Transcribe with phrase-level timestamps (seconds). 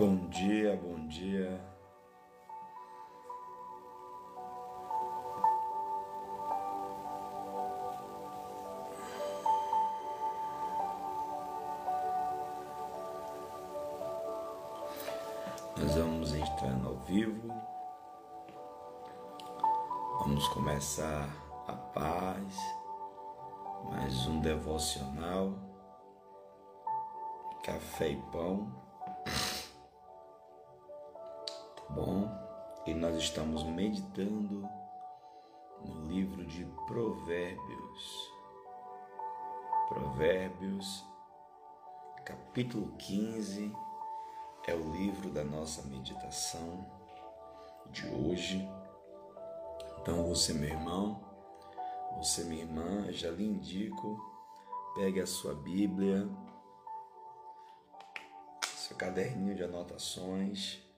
[0.00, 1.60] Bom dia, bom dia.
[15.76, 17.54] Nós vamos entrando ao vivo.
[20.20, 21.28] Vamos começar
[21.68, 22.56] a paz.
[23.90, 25.52] Mais um devocional.
[27.62, 28.89] Café e pão.
[33.00, 34.68] Nós estamos meditando
[35.82, 38.30] no livro de Provérbios.
[39.88, 41.02] Provérbios,
[42.26, 43.74] capítulo 15,
[44.66, 46.86] é o livro da nossa meditação
[47.90, 48.68] de hoje.
[50.02, 51.24] Então, você, meu irmão,
[52.18, 54.20] você, minha irmã, já lhe indico,
[54.94, 56.28] pegue a sua Bíblia,
[58.62, 60.89] seu caderninho de anotações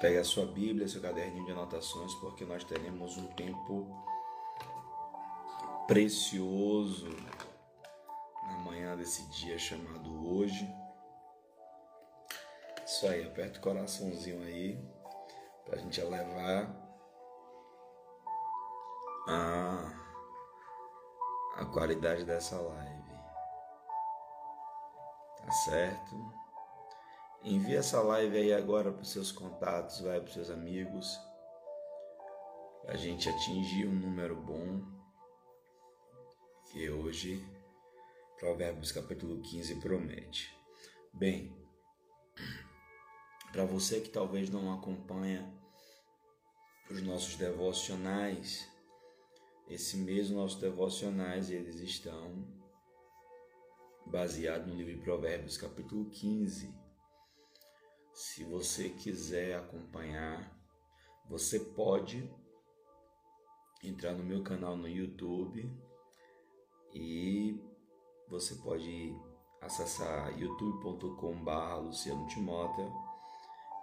[0.00, 3.86] Pegue a sua Bíblia, seu caderninho de anotações, porque nós teremos um tempo
[5.86, 7.08] precioso
[8.44, 10.68] na manhã desse dia chamado hoje.
[12.84, 14.78] Isso aí, aperta o coraçãozinho aí
[15.64, 16.70] para a gente elevar
[19.28, 19.92] a,
[21.56, 23.16] a qualidade dessa live.
[25.38, 26.45] Tá certo?
[27.48, 31.16] Envie essa live aí agora para os seus contatos, vai para os seus amigos.
[32.88, 34.82] A gente atingir um número bom.
[36.72, 37.48] Que hoje
[38.36, 40.52] Provérbios capítulo 15 promete.
[41.12, 41.56] Bem,
[43.52, 45.48] para você que talvez não acompanha
[46.90, 48.68] os nossos devocionais,
[49.68, 52.44] esse mês nossos devocionais eles estão
[54.04, 56.85] baseados no livro de Provérbios capítulo 15
[58.16, 60.50] se você quiser acompanhar,
[61.28, 62.32] você pode
[63.84, 65.70] entrar no meu canal no YouTube
[66.94, 67.62] e
[68.26, 69.14] você pode
[69.60, 72.90] acessar youtube.com.br Luciano Timóteo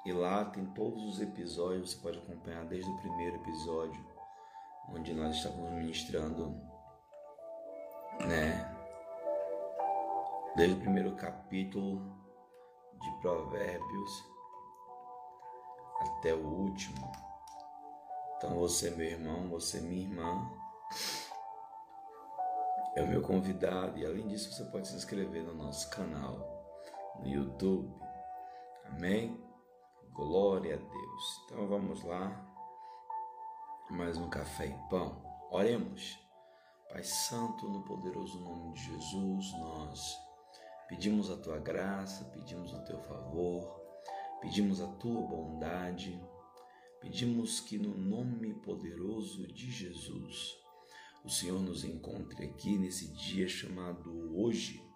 [0.03, 4.03] e lá tem todos os episódios, você pode acompanhar desde o primeiro episódio,
[4.89, 6.59] onde nós estávamos ministrando,
[8.21, 8.67] né?
[10.55, 12.22] Desde o primeiro capítulo
[13.03, 14.25] de Provérbios
[15.99, 17.11] até o último.
[18.37, 20.51] Então você, meu irmão, você, minha irmã,
[22.95, 26.53] é o meu convidado e além disso você pode se inscrever no nosso canal
[27.19, 27.93] no YouTube.
[28.85, 29.41] Amém?
[30.13, 31.41] Glória a Deus.
[31.45, 32.49] Então vamos lá.
[33.89, 35.21] Mais um café e pão.
[35.51, 36.19] Oremos.
[36.89, 40.17] Pai Santo, no poderoso nome de Jesus, nós
[40.93, 43.81] Pedimos a tua graça, pedimos o teu favor,
[44.39, 46.23] pedimos a tua bondade,
[47.01, 50.55] pedimos que no nome poderoso de Jesus
[51.25, 54.87] o Senhor nos encontre aqui nesse dia chamado hoje,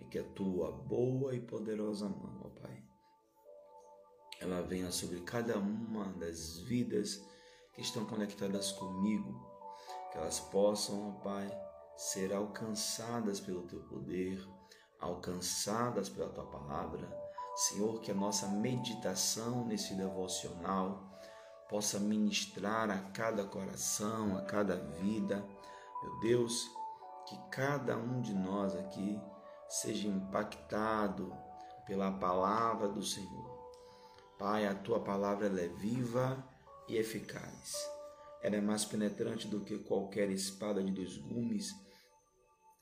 [0.00, 2.82] e que a tua boa e poderosa mão, ó Pai,
[4.40, 7.24] ela venha sobre cada uma das vidas
[7.72, 9.48] que estão conectadas comigo,
[10.10, 11.48] que elas possam, ó Pai,
[11.96, 14.44] ser alcançadas pelo teu poder
[15.00, 17.08] alcançadas pela tua palavra.
[17.54, 21.10] Senhor, que a nossa meditação nesse devocional
[21.68, 25.44] possa ministrar a cada coração, a cada vida.
[26.02, 26.70] Meu Deus,
[27.26, 29.20] que cada um de nós aqui
[29.68, 31.32] seja impactado
[31.86, 33.50] pela palavra do Senhor.
[34.38, 36.42] Pai, a tua palavra é viva
[36.88, 37.74] e eficaz.
[38.42, 41.74] Ela é mais penetrante do que qualquer espada de dois gumes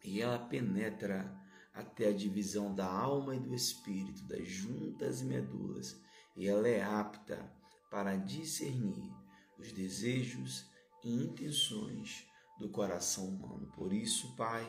[0.04, 1.30] e ela penetra
[1.78, 5.96] até a divisão da alma e do espírito, das juntas e medulas,
[6.36, 7.50] e ela é apta
[7.88, 9.12] para discernir
[9.56, 10.66] os desejos
[11.04, 12.26] e intenções
[12.58, 13.70] do coração humano.
[13.76, 14.66] Por isso, Pai,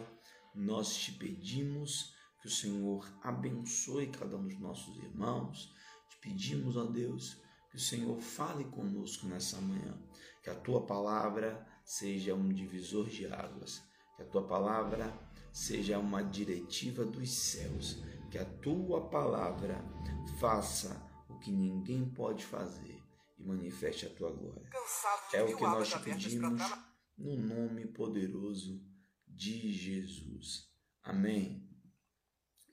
[0.53, 5.73] nós te pedimos que o Senhor abençoe cada um dos nossos irmãos.
[6.11, 7.41] Te pedimos, ó Deus,
[7.71, 9.99] que o Senhor fale conosco nessa manhã,
[10.43, 13.81] que a tua palavra seja um divisor de águas,
[14.15, 15.11] que a tua palavra
[15.51, 19.83] seja uma diretiva dos céus, que a tua palavra
[20.39, 23.01] faça o que ninguém pode fazer
[23.37, 24.69] e manifeste a tua glória.
[25.33, 26.61] É o que nós te pedimos
[27.17, 28.83] no nome poderoso
[29.27, 30.69] de Jesus.
[31.03, 31.67] Amém.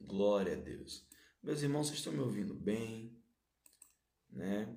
[0.00, 1.06] Glória a Deus.
[1.42, 3.16] Meus irmãos, vocês estão me ouvindo bem?
[4.30, 4.76] Né?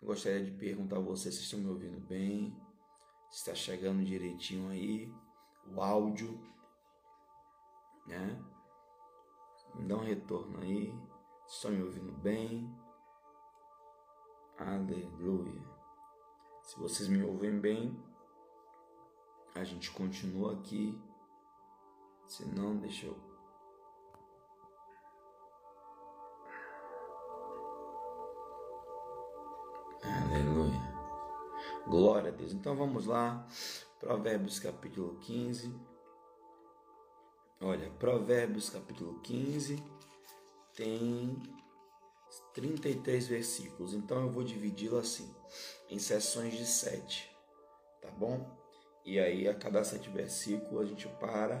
[0.00, 2.56] Eu gostaria de perguntar a vocês se estão me ouvindo bem.
[3.30, 5.12] está chegando direitinho aí
[5.68, 6.40] o áudio,
[8.06, 8.42] né?
[9.74, 10.94] Me dá um retorno aí.
[11.46, 12.74] Estão me ouvindo bem?
[14.58, 15.62] Aleluia.
[16.62, 18.02] Se vocês me ouvem bem,
[19.54, 21.00] a gente continua aqui.
[22.26, 23.16] Se não, deixa eu.
[30.02, 30.96] Aleluia.
[31.86, 32.52] Glória a Deus.
[32.52, 33.46] Então vamos lá.
[34.00, 35.95] Provérbios capítulo 15.
[37.60, 39.82] Olha, Provérbios capítulo 15
[40.74, 41.42] tem
[42.52, 43.94] 33 versículos.
[43.94, 45.34] Então eu vou dividi-lo assim,
[45.88, 47.34] em sessões de sete,
[48.02, 48.46] tá bom?
[49.06, 51.60] E aí a cada sete versículos a gente para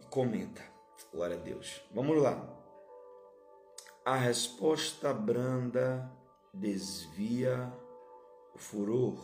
[0.00, 0.62] e comenta.
[1.12, 1.80] Glória a Deus.
[1.92, 2.44] Vamos lá.
[4.04, 6.10] A resposta branda
[6.52, 7.72] desvia
[8.52, 9.16] o furor,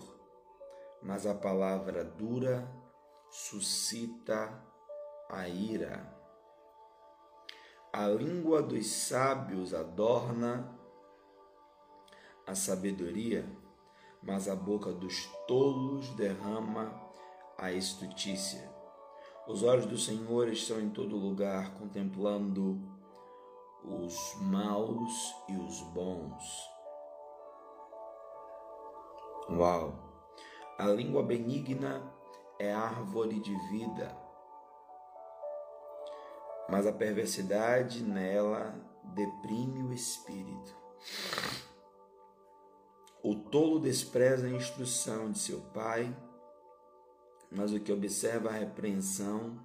[1.03, 2.71] mas a palavra dura
[3.29, 4.68] suscita
[5.29, 6.17] a ira.
[7.93, 10.79] A língua dos sábios adorna
[12.47, 13.45] a sabedoria,
[14.23, 17.09] mas a boca dos tolos derrama
[17.59, 18.73] a estutícia.
[19.47, 22.81] Os olhos do Senhor estão em todo lugar, contemplando
[23.85, 26.71] os maus e os bons.
[29.51, 29.95] Uau!
[30.79, 32.03] A língua benigna
[32.59, 34.17] é árvore de vida,
[36.69, 38.75] mas a perversidade nela
[39.15, 40.77] deprime o espírito.
[43.23, 46.15] O tolo despreza a instrução de seu pai,
[47.51, 49.59] mas o que observa a repreensão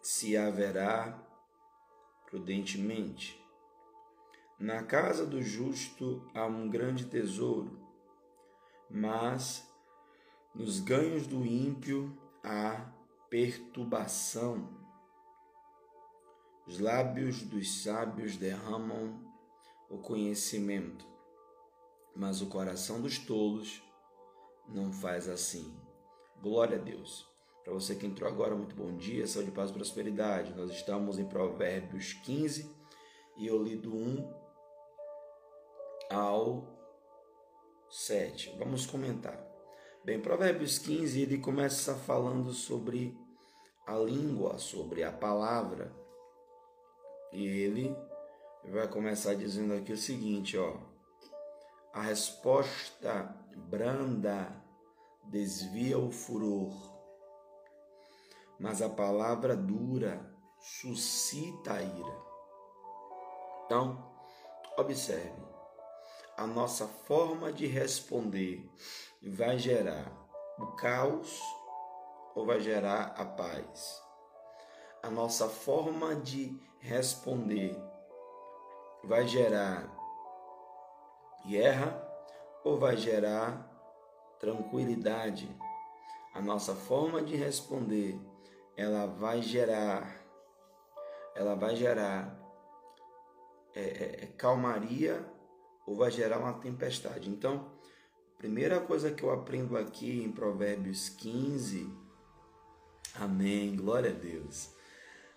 [0.00, 1.20] se haverá
[2.26, 3.42] prudentemente.
[4.58, 7.78] Na casa do justo há um grande tesouro,
[8.88, 9.68] mas
[10.54, 12.93] nos ganhos do ímpio há
[13.34, 14.68] perturbação.
[16.68, 19.20] Os lábios dos sábios derramam
[19.90, 21.04] o conhecimento,
[22.14, 23.82] mas o coração dos tolos
[24.68, 25.76] não faz assim.
[26.40, 27.28] Glória a Deus.
[27.64, 30.54] Para você que entrou agora, muito bom dia, saúde, paz e prosperidade.
[30.54, 32.72] Nós estamos em Provérbios 15
[33.36, 34.32] e eu li do 1
[36.08, 36.68] ao
[37.90, 38.54] 7.
[38.60, 39.44] Vamos comentar.
[40.04, 43.23] Bem, Provérbios 15 ele começa falando sobre
[43.86, 45.92] a língua, sobre a palavra.
[47.32, 47.96] E ele
[48.64, 50.76] vai começar dizendo aqui o seguinte, ó:
[51.92, 54.50] A resposta branda
[55.24, 56.72] desvia o furor,
[58.58, 62.24] mas a palavra dura suscita a ira.
[63.66, 64.12] Então,
[64.76, 65.42] observe,
[66.36, 68.68] a nossa forma de responder
[69.22, 70.10] vai gerar
[70.58, 71.40] o caos
[72.34, 74.02] ou vai gerar a paz?
[75.02, 77.76] A nossa forma de responder
[79.04, 79.88] vai gerar
[81.46, 82.02] guerra
[82.64, 83.70] ou vai gerar
[84.40, 85.48] tranquilidade?
[86.32, 88.18] A nossa forma de responder,
[88.76, 90.20] ela vai gerar,
[91.36, 92.36] ela vai gerar
[93.74, 95.24] é, é, é calmaria
[95.86, 97.28] ou vai gerar uma tempestade.
[97.30, 97.70] Então,
[98.38, 102.03] primeira coisa que eu aprendo aqui em Provérbios 15,
[103.14, 104.70] amém, glória a Deus.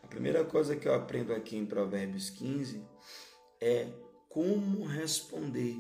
[0.04, 2.86] A primeira coisa que eu aprendo aqui em Provérbios 15
[3.60, 3.92] é
[4.30, 5.78] como responder.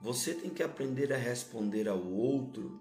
[0.00, 2.80] Você tem que aprender a responder ao outro,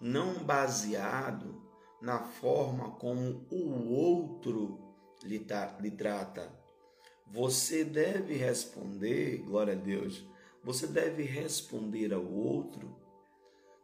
[0.00, 1.60] não baseado
[2.00, 4.78] na forma como o outro
[5.22, 5.44] lhe,
[5.80, 6.50] lhe trata,
[7.26, 10.26] você deve responder, glória a Deus,
[10.64, 12.96] você deve responder ao outro,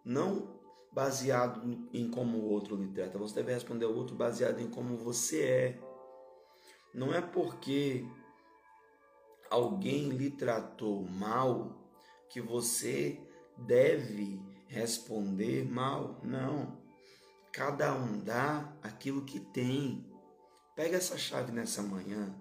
[0.05, 0.56] não
[0.97, 4.97] baseado em como o outro lhe trata, você deve responder ao outro baseado em como
[4.97, 5.81] você é.
[6.93, 8.05] Não é porque
[9.51, 11.77] alguém lhe tratou mal
[12.31, 13.21] que você
[13.57, 16.19] deve responder mal.
[16.25, 16.81] Não.
[17.53, 20.11] Cada um dá aquilo que tem.
[20.75, 22.35] Pega essa chave nessa manhã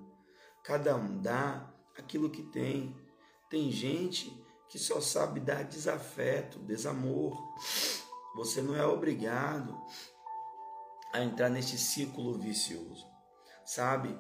[0.66, 2.96] Cada um dá aquilo que tem.
[3.52, 4.36] Tem gente
[4.68, 7.40] que só sabe dar desafeto, desamor.
[8.36, 9.76] Você não é obrigado
[11.14, 13.08] a entrar nesse círculo vicioso.
[13.64, 14.18] Sabe?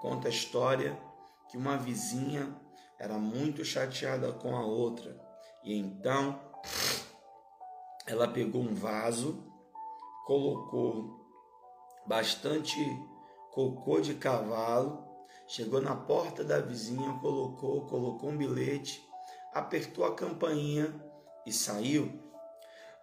[0.00, 1.00] Conta a história
[1.48, 2.54] que uma vizinha
[2.98, 5.18] era muito chateada com a outra
[5.64, 6.40] e então
[8.06, 9.50] ela pegou um vaso,
[10.26, 11.26] colocou
[12.06, 12.78] bastante
[13.50, 15.04] cocô de cavalo
[15.46, 19.06] Chegou na porta da vizinha, colocou, colocou um bilhete,
[19.52, 20.94] apertou a campainha
[21.46, 22.23] e saiu.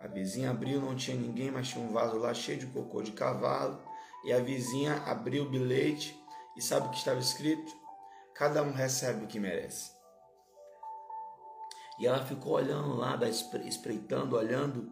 [0.03, 3.11] A vizinha abriu, não tinha ninguém, mas tinha um vaso lá cheio de cocô de
[3.11, 3.79] cavalo.
[4.23, 6.19] E a vizinha abriu o bilhete
[6.57, 7.71] e sabe o que estava escrito?
[8.33, 9.91] Cada um recebe o que merece.
[11.99, 13.17] E ela ficou olhando lá,
[13.63, 14.91] espreitando, olhando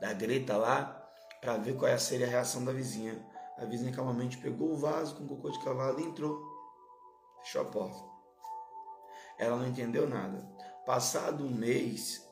[0.00, 1.00] da greta lá,
[1.40, 3.24] para ver qual seria a reação da vizinha.
[3.56, 6.42] A vizinha calmamente pegou o vaso com cocô de cavalo e entrou.
[7.42, 8.02] Fechou a porta.
[9.38, 10.44] Ela não entendeu nada.
[10.84, 12.26] Passado um mês,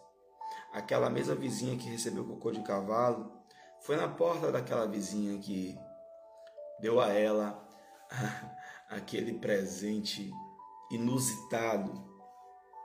[0.73, 3.33] aquela mesma vizinha que recebeu cocô de cavalo
[3.81, 5.79] foi na porta daquela vizinha que
[6.81, 7.67] deu a ela
[8.89, 10.31] aquele presente
[10.91, 12.07] inusitado.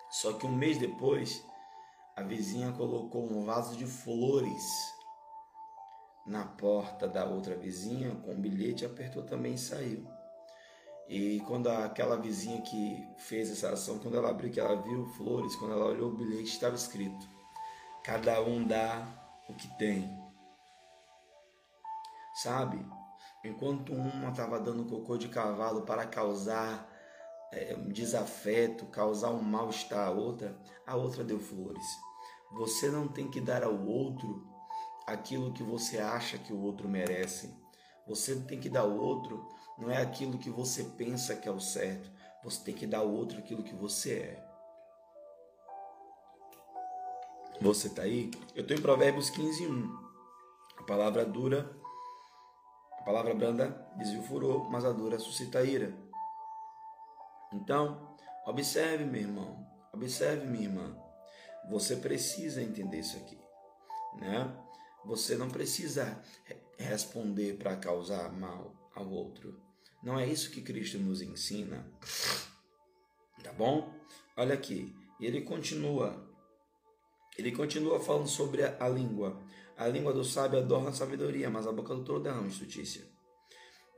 [0.10, 1.44] Só que um mês depois,
[2.16, 4.64] a vizinha colocou um vaso de flores
[6.26, 10.08] na porta da outra vizinha com um bilhete, apertou também e saiu.
[11.08, 15.56] E quando aquela vizinha que fez essa ação, quando ela abriu que ela viu flores,
[15.56, 17.28] quando ela olhou o bilhete, estava escrito:
[18.04, 19.08] Cada um dá
[19.48, 20.22] o que tem.
[22.36, 22.86] Sabe?
[23.44, 26.90] Enquanto uma estava dando cocô de cavalo para causar
[27.52, 31.86] é, um desafeto, causar um mal-estar à outra, a outra deu flores.
[32.54, 34.48] Você não tem que dar ao outro
[35.06, 37.54] aquilo que você acha que o outro merece.
[38.08, 39.46] Você tem que dar ao outro
[39.78, 42.12] não é aquilo que você pensa que é o certo.
[42.44, 44.53] Você tem que dar ao outro aquilo que você é.
[47.62, 48.32] Você está aí?
[48.56, 50.04] Eu estou em Provérbios 15, 1.
[50.78, 51.76] A palavra dura,
[53.00, 55.96] a palavra branda desvia o furor, mas a dura suscita a ira.
[57.54, 60.98] Então, observe, meu irmão, observe, minha irmã.
[61.70, 63.40] Você precisa entender isso aqui,
[64.18, 64.54] né?
[65.06, 66.22] Você não precisa
[66.78, 69.62] responder para causar mal ao outro.
[70.02, 71.86] Não é isso que Cristo nos ensina.
[73.42, 73.94] Tá bom?
[74.36, 76.33] Olha aqui, ele continua
[77.38, 79.42] ele continua falando sobre a, a língua.
[79.76, 83.08] A língua do sábio adorna a sabedoria, mas a boca do tolo derrama justiça.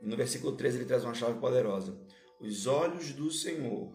[0.00, 2.00] No versículo 13 ele traz uma chave poderosa.
[2.40, 3.92] Os olhos do Senhor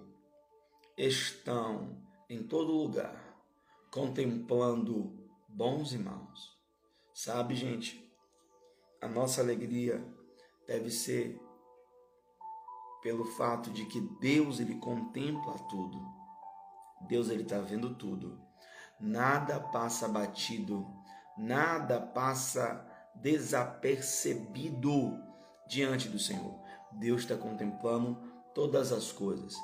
[0.97, 3.35] estão em todo lugar,
[3.91, 5.15] contemplando
[5.47, 6.57] bons e maus.
[7.13, 8.09] Sabe, gente,
[9.01, 10.03] a nossa alegria
[10.67, 11.39] deve ser
[13.01, 15.99] pelo fato de que Deus ele contempla tudo.
[17.07, 18.50] Deus ele está vendo tudo
[19.01, 20.87] nada passa batido,
[21.37, 25.19] nada passa desapercebido
[25.67, 26.59] diante do Senhor.
[26.91, 28.15] Deus está contemplando
[28.53, 29.55] todas as coisas.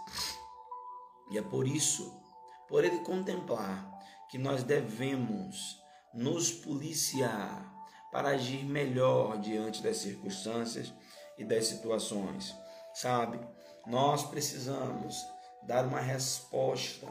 [1.32, 2.20] E é por isso,
[2.68, 3.88] por Ele contemplar,
[4.30, 5.82] que nós devemos
[6.14, 7.74] nos policiar
[8.12, 10.94] para agir melhor diante das circunstâncias
[11.38, 12.56] e das situações.
[12.94, 13.40] Sabe?
[13.86, 15.26] Nós precisamos
[15.64, 17.08] dar uma resposta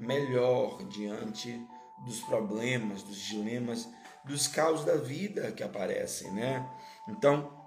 [0.00, 1.64] melhor diante
[2.04, 3.88] dos problemas, dos dilemas,
[4.24, 6.68] dos caos da vida que aparecem, né?
[7.08, 7.60] Então,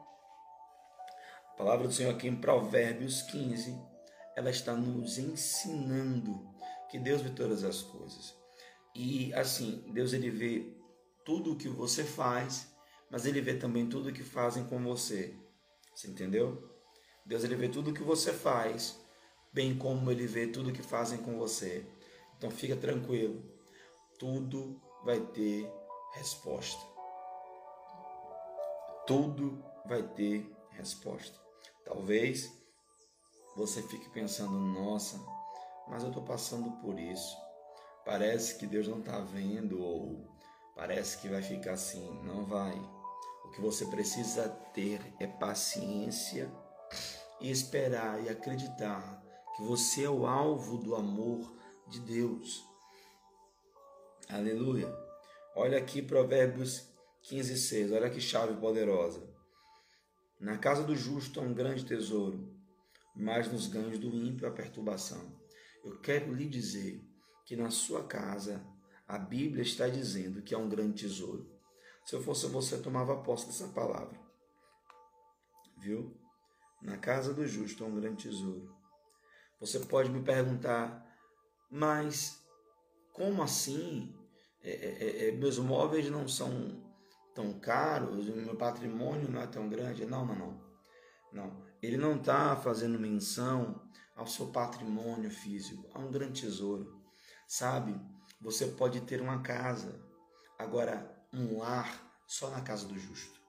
[1.53, 3.79] a palavra do Senhor aqui em Provérbios 15,
[4.35, 6.51] ela está nos ensinando
[6.89, 8.35] que Deus vê todas as coisas.
[8.95, 10.75] E assim, Deus ele vê
[11.23, 12.67] tudo o que você faz,
[13.09, 15.35] mas ele vê também tudo o que fazem com você.
[15.93, 16.71] Você entendeu?
[17.25, 18.99] Deus ele vê tudo o que você faz,
[19.51, 21.85] bem como ele vê tudo o que fazem com você.
[22.43, 23.41] Então fica tranquilo,
[24.19, 25.65] tudo vai ter
[26.11, 26.85] resposta.
[29.07, 31.39] Tudo vai ter resposta.
[31.85, 32.51] Talvez
[33.55, 35.17] você fique pensando, nossa,
[35.87, 37.33] mas eu estou passando por isso.
[38.03, 40.27] Parece que Deus não está vendo, ou
[40.75, 42.11] parece que vai ficar assim.
[42.25, 42.77] Não vai.
[43.45, 46.51] O que você precisa ter é paciência
[47.39, 49.23] e esperar e acreditar
[49.55, 52.65] que você é o alvo do amor de Deus.
[54.29, 54.91] Aleluia.
[55.55, 56.89] Olha aqui Provérbios
[57.23, 57.91] 15, 6.
[57.91, 59.31] Olha que chave poderosa.
[60.39, 62.53] Na casa do justo há um grande tesouro,
[63.15, 65.39] mas nos ganhos do ímpio a perturbação.
[65.83, 67.01] Eu quero lhe dizer
[67.45, 68.65] que na sua casa
[69.07, 71.49] a Bíblia está dizendo que há um grande tesouro.
[72.05, 74.19] Se eu fosse você, tomava posse dessa palavra.
[75.77, 76.17] Viu?
[76.81, 78.75] Na casa do justo há um grande tesouro.
[79.59, 81.05] Você pode me perguntar,
[81.73, 82.39] mas
[83.11, 84.15] como assim?
[84.61, 86.83] É, é, é, é, meus móveis não são
[87.33, 90.05] tão caros, meu patrimônio não é tão grande.
[90.05, 90.63] Não, não, não.
[91.33, 91.65] Não.
[91.81, 97.01] Ele não está fazendo menção ao seu patrimônio físico, a um grande tesouro.
[97.47, 97.99] Sabe?
[98.39, 99.99] Você pode ter uma casa,
[100.59, 103.41] agora um lar só na casa do justo.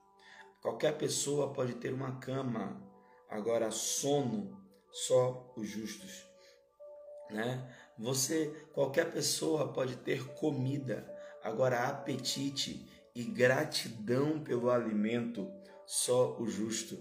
[0.63, 2.81] Qualquer pessoa pode ter uma cama,
[3.29, 4.59] agora sono
[4.91, 6.25] só os justos,
[7.29, 7.71] né?
[7.97, 15.47] Você, qualquer pessoa pode ter comida, Agora, apetite e gratidão pelo alimento,
[15.85, 16.97] só o justo.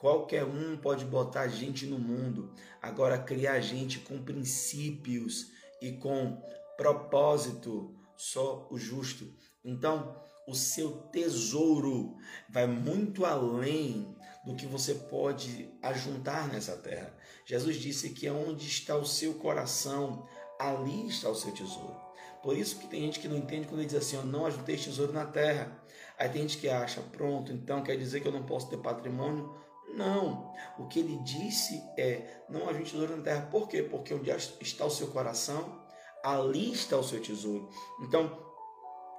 [0.00, 5.46] Qualquer um pode botar gente no mundo, agora criar gente com princípios
[5.80, 6.42] e com
[6.76, 9.32] propósito, só o justo.
[9.64, 12.16] Então, o seu tesouro
[12.50, 14.12] vai muito além
[14.44, 17.16] do que você pode ajuntar nessa terra.
[17.46, 20.26] Jesus disse que onde está o seu coração,
[20.58, 21.96] ali está o seu tesouro.
[22.42, 24.76] Por isso que tem gente que não entende quando ele diz assim, eu não ajuntei
[24.76, 25.82] tesouro na terra.
[26.18, 29.54] Aí tem gente que acha, pronto, então quer dizer que eu não posso ter patrimônio?
[29.94, 30.52] Não.
[30.78, 33.48] O que ele disse é, não ajunte tesouro na terra.
[33.50, 33.82] Por quê?
[33.82, 34.30] Porque onde
[34.60, 35.82] está o seu coração,
[36.22, 37.68] ali está o seu tesouro.
[38.02, 38.44] Então,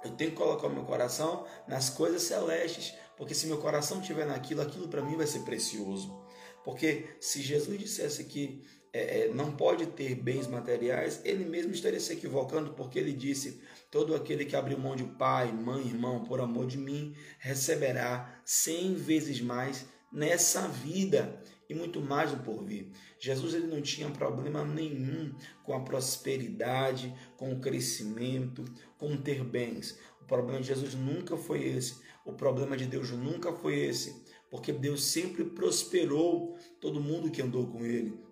[0.04, 4.26] eu tenho que colocar o meu coração nas coisas celestes, porque se meu coração estiver
[4.26, 6.24] naquilo, aquilo para mim vai ser precioso.
[6.64, 8.64] Porque se Jesus dissesse que
[8.96, 13.60] é, é, não pode ter bens materiais, ele mesmo estaria se equivocando, porque ele disse:
[13.90, 18.94] Todo aquele que abriu mão de pai, mãe, irmão, por amor de mim, receberá cem
[18.94, 22.88] vezes mais nessa vida e muito mais no porvir.
[23.18, 28.64] Jesus ele não tinha problema nenhum com a prosperidade, com o crescimento,
[28.96, 29.98] com ter bens.
[30.22, 32.00] O problema de Jesus nunca foi esse.
[32.24, 37.66] O problema de Deus nunca foi esse, porque Deus sempre prosperou todo mundo que andou
[37.66, 38.25] com ele.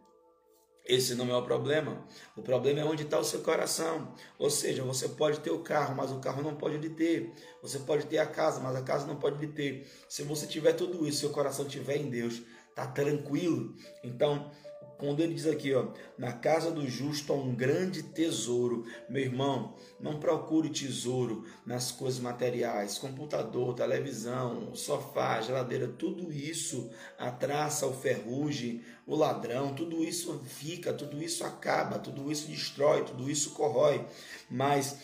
[0.84, 2.04] Esse não é o problema.
[2.36, 4.14] O problema é onde está o seu coração.
[4.38, 7.32] Ou seja, você pode ter o carro, mas o carro não pode lhe ter.
[7.62, 9.90] Você pode ter a casa, mas a casa não pode lhe ter.
[10.08, 12.42] Se você tiver tudo isso, seu coração estiver em Deus,
[12.74, 13.74] tá tranquilo.
[14.02, 14.50] Então,
[14.98, 18.84] quando ele diz aqui, ó, na casa do justo há um grande tesouro.
[19.08, 27.30] Meu irmão, não procure tesouro nas coisas materiais, computador, televisão, sofá, geladeira, tudo isso a
[27.30, 33.30] traça, o ferrugem, o ladrão, tudo isso fica, tudo isso acaba, tudo isso destrói, tudo
[33.30, 34.04] isso corrói.
[34.50, 34.98] Mas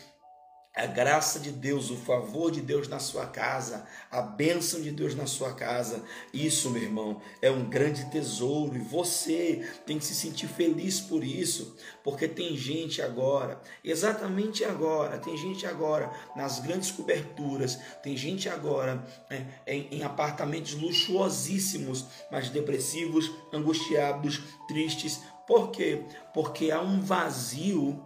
[0.74, 5.16] a graça de Deus, o favor de Deus na sua casa, a bênção de Deus
[5.16, 10.14] na sua casa, isso, meu irmão, é um grande tesouro e você tem que se
[10.14, 16.92] sentir feliz por isso, porque tem gente agora, exatamente agora, tem gente agora nas grandes
[16.92, 25.20] coberturas, tem gente agora é, em, em apartamentos luxuosíssimos, mas depressivos, angustiados, tristes.
[25.48, 26.04] Por quê?
[26.32, 28.00] Porque há um vazio,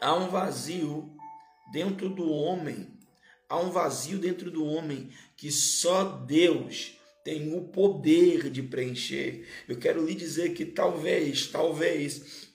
[0.00, 1.15] há um vazio
[1.72, 2.88] dentro do homem,
[3.48, 9.46] há um vazio dentro do homem que só Deus tem o poder de preencher.
[9.68, 12.46] Eu quero lhe dizer que talvez, talvez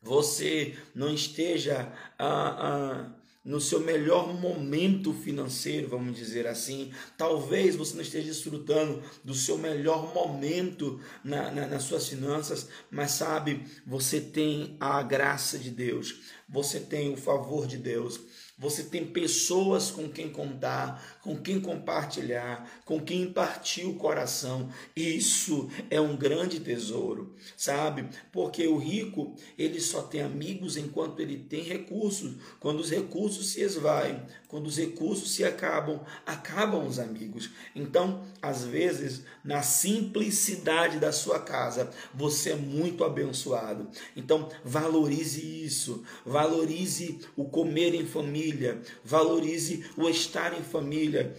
[0.00, 3.17] você não esteja ah, ah,
[3.48, 6.92] no seu melhor momento financeiro, vamos dizer assim.
[7.16, 13.12] Talvez você não esteja desfrutando do seu melhor momento na, na, nas suas finanças, mas
[13.12, 18.20] sabe, você tem a graça de Deus, você tem o favor de Deus.
[18.58, 24.68] Você tem pessoas com quem contar, com quem compartilhar, com quem partir o coração.
[24.96, 28.08] Isso é um grande tesouro, sabe?
[28.32, 32.34] Porque o rico, ele só tem amigos enquanto ele tem recursos.
[32.58, 37.50] Quando os recursos se esvaem, quando os recursos se acabam, acabam os amigos.
[37.76, 43.90] Então, às vezes, na simplicidade da sua casa, você é muito abençoado.
[44.16, 46.04] Então, valorize isso.
[46.24, 48.80] Valorize o comer em família.
[49.04, 51.36] Valorize o estar em família.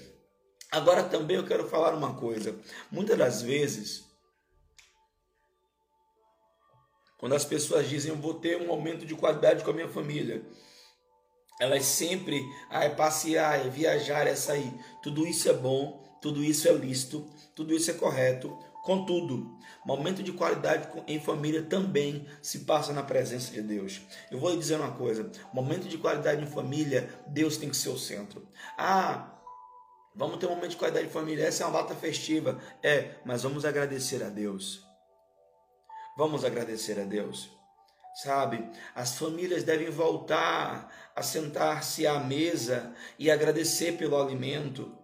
[0.72, 2.60] Agora também eu quero falar uma coisa.
[2.92, 4.04] Muitas das vezes,
[7.18, 10.46] quando as pessoas dizem eu vou ter um momento de qualidade com a minha família,
[11.60, 14.74] elas sempre, ah, é passear, é viajar, é sair.
[15.04, 18.58] Tudo isso é bom, tudo isso é lícito, tudo isso é correto.
[18.84, 24.02] Contudo, momento de qualidade em família também se passa na presença de Deus.
[24.32, 27.90] Eu vou lhe dizer uma coisa: momento de qualidade em família, Deus tem que ser
[27.90, 28.48] o centro.
[28.78, 29.38] Ah,
[30.16, 32.60] vamos ter um momento de qualidade em família, essa é uma data festiva.
[32.82, 34.84] É, mas vamos agradecer a Deus.
[36.18, 37.50] Vamos agradecer a Deus.
[38.16, 44.99] Sabe, as famílias devem voltar a sentar-se à mesa e agradecer pelo alimento.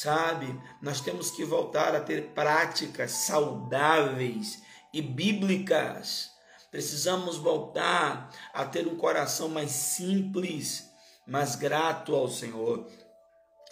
[0.00, 4.62] Sabe, nós temos que voltar a ter práticas saudáveis
[4.94, 6.30] e bíblicas.
[6.70, 10.88] Precisamos voltar a ter um coração mais simples,
[11.26, 12.88] mais grato ao Senhor.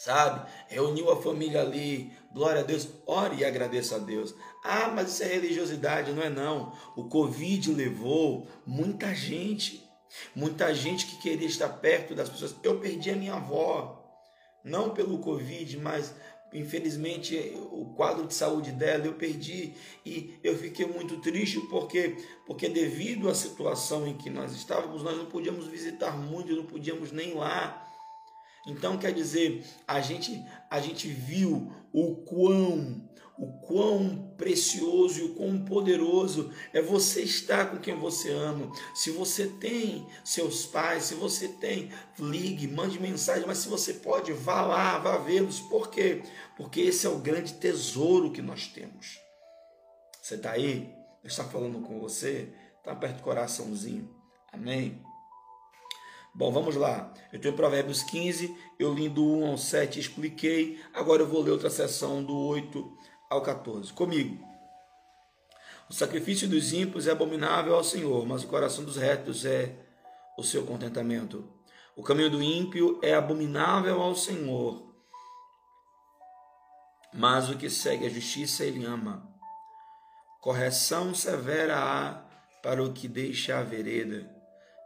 [0.01, 4.35] Sabe, reuniu a família ali, glória a Deus, ore e agradeça a Deus.
[4.65, 6.77] Ah, mas isso é religiosidade, não é não.
[6.97, 9.87] O Covid levou muita gente
[10.35, 12.55] Muita gente que queria estar perto das pessoas.
[12.63, 14.06] Eu perdi a minha avó,
[14.67, 16.13] não pelo Covid, mas
[16.53, 17.37] infelizmente
[17.71, 19.75] o quadro de saúde dela eu perdi
[20.05, 25.17] e eu fiquei muito triste porque porque devido à situação em que nós estávamos nós
[25.17, 27.85] não podíamos visitar muito não podíamos nem lá.
[28.67, 33.06] Então quer dizer, a gente a gente viu o quão
[33.39, 38.71] o quão precioso e o quão poderoso é você estar com quem você ama.
[38.95, 44.33] Se você tem seus pais, se você tem, ligue, mande mensagem, mas se você pode,
[44.33, 45.61] vá lá, vá vê-los.
[45.61, 46.23] Por quê?
[46.57, 49.21] Porque esse é o grande tesouro que nós temos.
[50.23, 50.95] Você está aí?
[51.23, 52.53] Está falando com você?
[52.79, 54.09] Está perto do coraçãozinho.
[54.53, 55.03] Amém?
[56.35, 57.13] Bom, vamos lá.
[57.33, 60.79] Eu estou em Provérbios 15, eu li do 1 ao 7, expliquei.
[60.93, 62.97] Agora eu vou ler outra sessão do 8
[63.31, 63.93] ao 14.
[63.93, 64.45] Comigo.
[65.89, 69.77] O sacrifício dos ímpios é abominável ao Senhor, mas o coração dos retos é
[70.37, 71.49] o seu contentamento.
[71.95, 74.95] O caminho do ímpio é abominável ao Senhor,
[77.13, 79.33] mas o que segue a justiça ele ama.
[80.41, 82.27] Correção severa há
[82.63, 84.31] para o que deixa a vereda,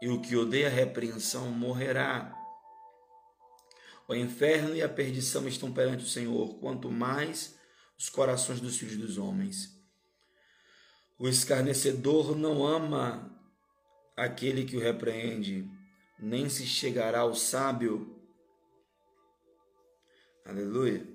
[0.00, 2.36] e o que odeia a repreensão morrerá.
[4.06, 7.58] O inferno e a perdição estão perante o Senhor, quanto mais
[8.00, 9.78] os corações dos filhos dos homens.
[11.18, 13.38] O escarnecedor não ama
[14.16, 15.70] aquele que o repreende,
[16.18, 18.18] nem se chegará ao sábio.
[20.46, 21.06] Aleluia.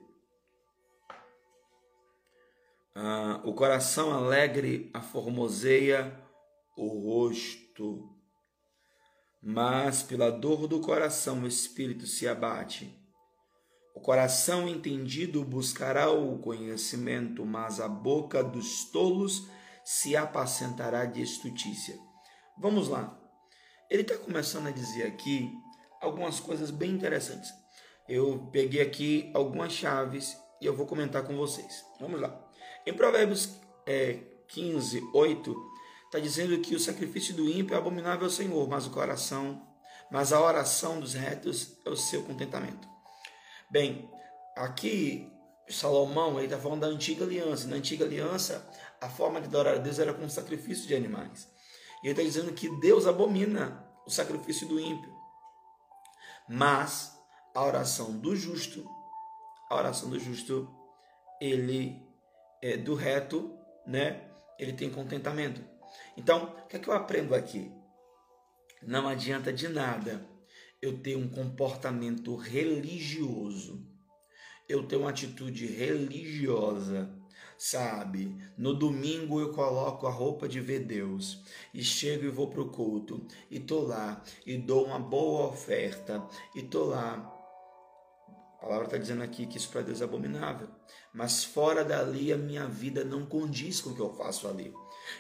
[2.94, 6.24] Ah, o coração alegre aformoseia
[6.78, 8.16] o rosto,
[9.42, 13.05] mas pela dor do coração o espírito se abate.
[13.96, 19.48] O coração entendido buscará o conhecimento, mas a boca dos tolos
[19.86, 21.98] se apacentará de estutícia.
[22.58, 23.18] Vamos lá.
[23.90, 25.50] Ele está começando a dizer aqui
[26.02, 27.50] algumas coisas bem interessantes.
[28.08, 31.86] Eu peguei aqui algumas chaves e eu vou comentar com vocês.
[32.00, 32.38] Vamos lá.
[32.86, 33.56] Em Provérbios
[33.86, 35.56] é, 15, 8,
[36.06, 39.66] está dizendo que o sacrifício do ímpio é abominável ao Senhor, mas o coração,
[40.12, 42.95] mas a oração dos retos é o seu contentamento.
[43.76, 44.10] Bem,
[44.56, 45.30] aqui
[45.68, 47.68] Salomão está falando da antiga aliança.
[47.68, 48.66] Na antiga aliança,
[49.02, 51.52] a forma de adorar a Deus era com sacrifício de animais.
[52.02, 55.14] E ele está dizendo que Deus abomina o sacrifício do ímpio.
[56.48, 57.20] Mas
[57.54, 58.90] a oração do justo,
[59.70, 60.74] a oração do justo,
[61.42, 62.02] ele
[62.62, 64.32] é do reto, né?
[64.58, 65.62] Ele tem contentamento.
[66.16, 67.70] Então, o que é que eu aprendo aqui?
[68.82, 70.34] Não adianta de nada
[70.86, 73.84] eu ter um comportamento religioso,
[74.70, 77.10] eu ter uma atitude religiosa,
[77.58, 78.36] sabe?
[78.58, 81.42] No domingo eu coloco a roupa de ver Deus
[81.74, 86.62] e chego e vou pro culto e tô lá e dou uma boa oferta e
[86.62, 87.32] tô lá.
[88.58, 90.68] A palavra está dizendo aqui que isso para Deus é abominável,
[91.14, 94.74] mas fora dali a minha vida não condiz com o que eu faço ali.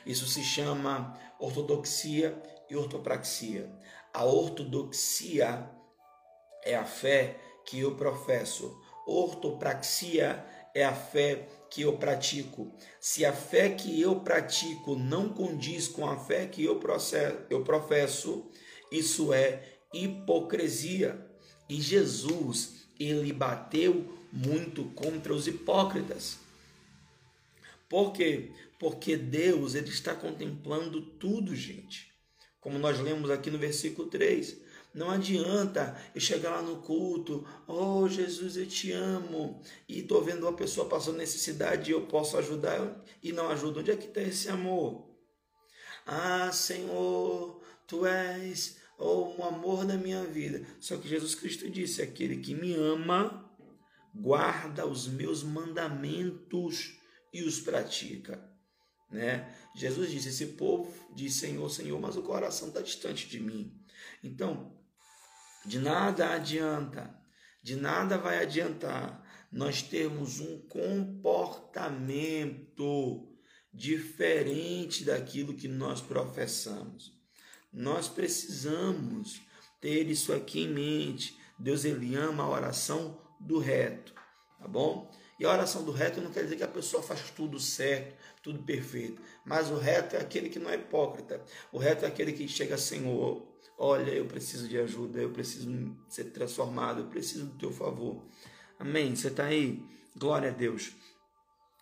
[0.05, 3.71] Isso se chama ortodoxia e ortopraxia.
[4.15, 5.69] A ortodoxia
[6.63, 8.81] é a fé que eu professo.
[9.05, 10.41] Ortopraxia
[10.73, 12.71] é a fé que eu pratico.
[12.97, 17.61] Se a fé que eu pratico não condiz com a fé que eu, processo, eu
[17.65, 18.49] professo,
[18.89, 21.19] isso é hipocrisia.
[21.67, 26.37] E Jesus, ele bateu muito contra os hipócritas.
[27.89, 28.53] Por quê?
[28.79, 32.14] Porque Deus, ele está contemplando tudo, gente
[32.65, 34.57] como nós lemos aqui no versículo 3.
[34.91, 40.41] Não adianta eu chegar lá no culto, oh Jesus, eu te amo, e estou vendo
[40.41, 43.81] uma pessoa passando necessidade e eu posso ajudar e não ajudo.
[43.81, 45.07] Onde é que está esse amor?
[46.07, 50.65] Ah, Senhor, tu és oh, o amor da minha vida.
[50.79, 53.47] Só que Jesus Cristo disse: aquele que me ama,
[54.11, 56.97] guarda os meus mandamentos
[57.31, 58.54] e os pratica.
[59.09, 59.53] Né?
[59.75, 63.77] Jesus disse: Esse povo diz Senhor, Senhor, mas o coração está distante de mim.
[64.23, 64.75] Então,
[65.65, 67.13] de nada adianta,
[67.61, 73.27] de nada vai adiantar nós termos um comportamento
[73.73, 77.13] diferente daquilo que nós professamos.
[77.71, 79.41] Nós precisamos
[79.79, 81.37] ter isso aqui em mente.
[81.57, 84.13] Deus ele ama a oração do reto,
[84.59, 85.09] tá bom?
[85.39, 88.63] E a oração do reto não quer dizer que a pessoa faz tudo certo, tudo
[88.63, 89.21] perfeito.
[89.43, 91.43] Mas o reto é aquele que não é hipócrita.
[91.71, 93.45] O reto é aquele que chega, Senhor,
[93.77, 95.69] olha, eu preciso de ajuda, eu preciso
[96.07, 98.23] ser transformado, eu preciso do teu favor.
[98.79, 99.15] Amém?
[99.15, 99.83] Você está aí?
[100.15, 100.93] Glória a Deus.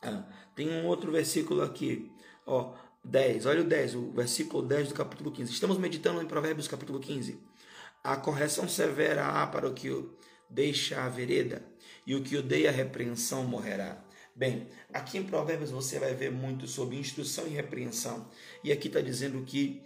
[0.01, 0.23] Ah,
[0.55, 2.11] tem um outro versículo aqui,
[2.45, 3.45] ó, 10.
[3.45, 5.51] Olha o 10, o versículo 10 do capítulo 15.
[5.51, 7.39] Estamos meditando em Provérbios capítulo 15.
[8.03, 9.89] A correção severa há para o que
[10.49, 11.63] deixa a vereda,
[12.05, 14.03] e o que odeia a repreensão morrerá.
[14.35, 18.27] Bem, aqui em Provérbios você vai ver muito sobre instrução e repreensão.
[18.63, 19.83] E aqui está dizendo que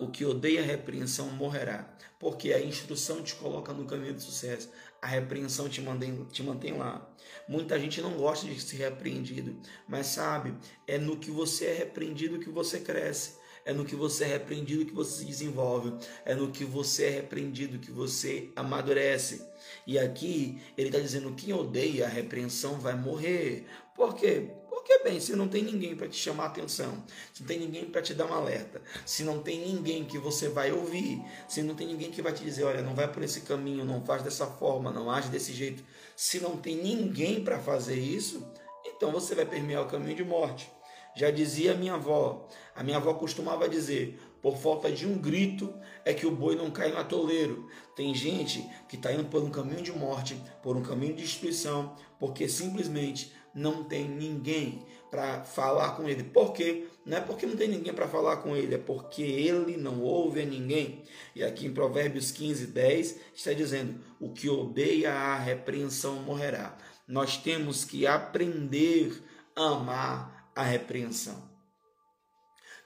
[0.00, 4.70] o que odeia a repreensão morrerá, porque a instrução te coloca no caminho do sucesso,
[5.02, 7.06] a repreensão te mantém, te mantém lá.
[7.46, 10.54] Muita gente não gosta de ser repreendido, mas sabe,
[10.86, 13.36] é no que você é repreendido que você cresce.
[13.64, 15.94] É no que você é repreendido que você se desenvolve.
[16.24, 19.46] É no que você é repreendido que você amadurece.
[19.86, 23.66] E aqui ele está dizendo: quem odeia a repreensão vai morrer.
[23.94, 24.48] Por quê?
[24.68, 27.84] Porque, bem, se não tem ninguém para te chamar a atenção, se não tem ninguém
[27.84, 31.76] para te dar um alerta, se não tem ninguém que você vai ouvir, se não
[31.76, 34.44] tem ninguém que vai te dizer: olha, não vai por esse caminho, não faz dessa
[34.44, 35.84] forma, não age desse jeito,
[36.16, 38.44] se não tem ninguém para fazer isso,
[38.84, 40.68] então você vai permear o caminho de morte.
[41.14, 45.72] Já dizia minha avó, a minha avó costumava dizer: por falta de um grito
[46.04, 47.68] é que o boi não cai no atoleiro.
[47.94, 51.94] Tem gente que está indo por um caminho de morte, por um caminho de destruição,
[52.18, 56.24] porque simplesmente não tem ninguém para falar com ele.
[56.24, 56.86] Por quê?
[57.04, 60.40] Não é porque não tem ninguém para falar com ele, é porque ele não ouve
[60.40, 61.02] a ninguém.
[61.36, 66.76] E aqui em Provérbios 15, 10 está dizendo: o que odeia a repreensão morrerá.
[67.06, 69.22] Nós temos que aprender
[69.54, 71.50] a amar a repreensão.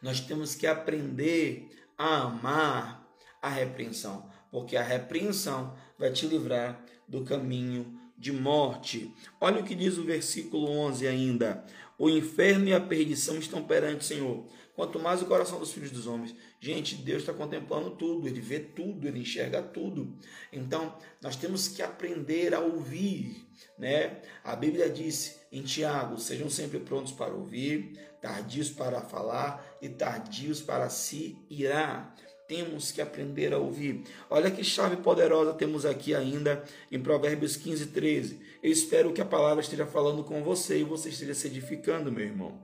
[0.01, 3.07] Nós temos que aprender a amar
[3.41, 9.13] a repreensão, porque a repreensão vai te livrar do caminho de morte.
[9.41, 11.65] Olha o que diz o versículo 11 ainda:
[11.99, 14.45] O inferno e a perdição estão perante o Senhor.
[14.77, 16.37] Quanto mais o coração dos filhos dos homens.
[16.61, 20.15] Gente, Deus está contemplando tudo, ele vê tudo, ele enxerga tudo.
[20.53, 24.21] Então, nós temos que aprender a ouvir, né?
[24.45, 30.61] A Bíblia disse em Tiago: sejam sempre prontos para ouvir, tardios para falar e tardios
[30.61, 32.15] para se irar.
[32.47, 34.05] Temos que aprender a ouvir.
[34.31, 36.63] Olha que chave poderosa temos aqui ainda
[36.93, 38.41] em Provérbios 15, 13.
[38.63, 42.25] Eu espero que a palavra esteja falando com você e você esteja se edificando, meu
[42.25, 42.63] irmão.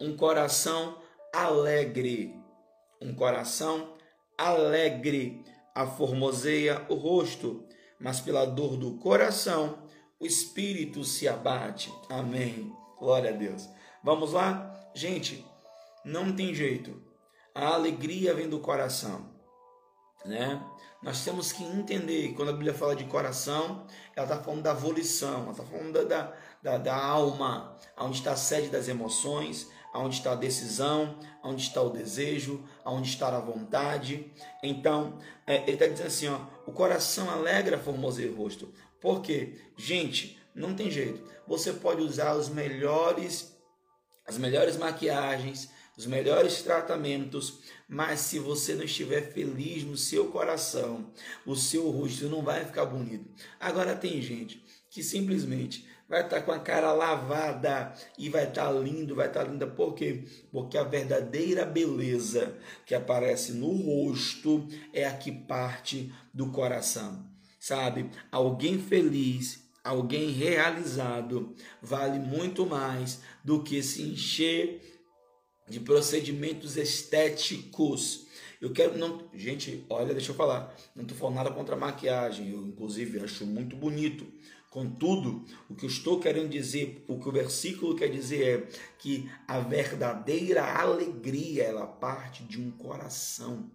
[0.00, 0.98] Um coração
[1.32, 2.34] alegre,
[3.00, 3.94] um coração
[4.36, 7.64] alegre aformoseia o rosto,
[7.98, 9.84] mas pela dor do coração
[10.20, 11.92] o espírito se abate.
[12.08, 12.72] Amém.
[12.98, 13.68] Glória a Deus.
[14.02, 14.72] Vamos lá?
[14.94, 15.44] Gente,
[16.04, 17.02] não tem jeito.
[17.54, 19.30] A alegria vem do coração,
[20.24, 20.62] né?
[21.02, 25.42] Nós temos que entender, quando a Bíblia fala de coração, ela está falando da volição,
[25.42, 30.32] ela está falando da, da, da alma, onde está a sede das emoções, onde está
[30.32, 34.32] a decisão, onde está o desejo, onde está a vontade.
[34.62, 38.72] Então, é, ele está dizendo assim: ó, o coração alegra formoseia o rosto.
[39.00, 39.54] Por quê?
[39.76, 41.22] Gente, não tem jeito.
[41.46, 43.56] Você pode usar os melhores,
[44.26, 51.12] as melhores maquiagens, os melhores tratamentos, mas se você não estiver feliz no seu coração,
[51.46, 53.30] o seu rosto não vai ficar bonito.
[53.60, 59.14] Agora tem gente que simplesmente vai estar com a cara lavada e vai estar lindo,
[59.14, 59.66] vai estar linda.
[59.66, 60.24] Por quê?
[60.50, 68.10] Porque a verdadeira beleza que aparece no rosto é a que parte do coração sabe?
[68.30, 75.02] Alguém feliz, alguém realizado, vale muito mais do que se encher
[75.66, 78.26] de procedimentos estéticos.
[78.60, 82.50] Eu quero não, gente, olha, deixa eu falar, não estou falando nada contra a maquiagem,
[82.50, 84.26] eu inclusive acho muito bonito.
[84.74, 89.30] Contudo, o que eu estou querendo dizer, o que o versículo quer dizer é que
[89.46, 93.70] a verdadeira alegria ela parte de um coração.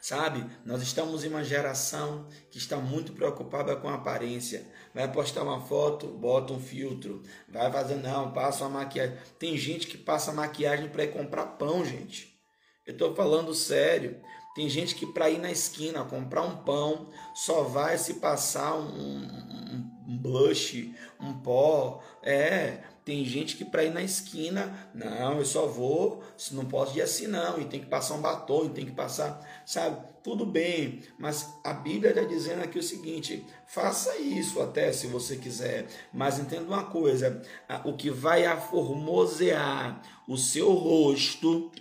[0.00, 4.66] Sabe, nós estamos em uma geração que está muito preocupada com a aparência.
[4.92, 7.22] Vai postar uma foto, bota um filtro.
[7.48, 9.16] Vai fazer, não, passa uma maquiagem.
[9.38, 12.36] Tem gente que passa maquiagem para ir comprar pão, gente.
[12.84, 14.20] Eu estou falando sério.
[14.54, 18.88] Tem gente que para ir na esquina comprar um pão só vai se passar um,
[18.88, 22.02] um, um blush, um pó.
[22.22, 27.02] É, tem gente que para ir na esquina, não, eu só vou, não posso ir
[27.02, 30.04] assim não, e tem que passar um batom, e tem que passar, sabe?
[30.22, 35.36] Tudo bem, mas a Bíblia está dizendo aqui o seguinte: faça isso até se você
[35.36, 37.40] quiser, mas entenda uma coisa:
[37.84, 41.72] o que vai aformosear o seu rosto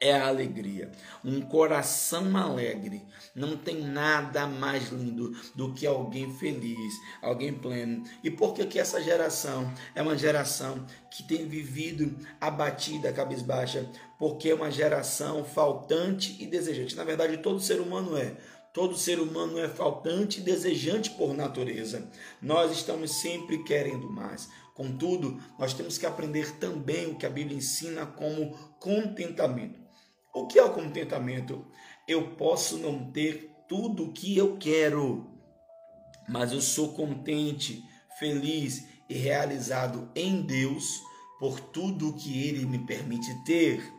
[0.00, 0.90] é a alegria.
[1.24, 3.02] Um coração alegre.
[3.34, 8.04] Não tem nada mais lindo do que alguém feliz, alguém pleno.
[8.22, 13.88] E por que, que essa geração é uma geração que tem vivido abatida, cabisbaixa?
[14.18, 16.96] Porque é uma geração faltante e desejante.
[16.96, 18.36] Na verdade, todo ser humano é.
[18.72, 22.10] Todo ser humano é faltante e desejante por natureza.
[22.42, 24.48] Nós estamos sempre querendo mais.
[24.74, 29.83] Contudo, nós temos que aprender também o que a Bíblia ensina como contentamento.
[30.34, 31.64] O que é o contentamento?
[32.08, 35.30] Eu posso não ter tudo o que eu quero,
[36.28, 37.84] mas eu sou contente,
[38.18, 41.00] feliz e realizado em Deus,
[41.38, 43.92] por tudo que Ele me permite ter.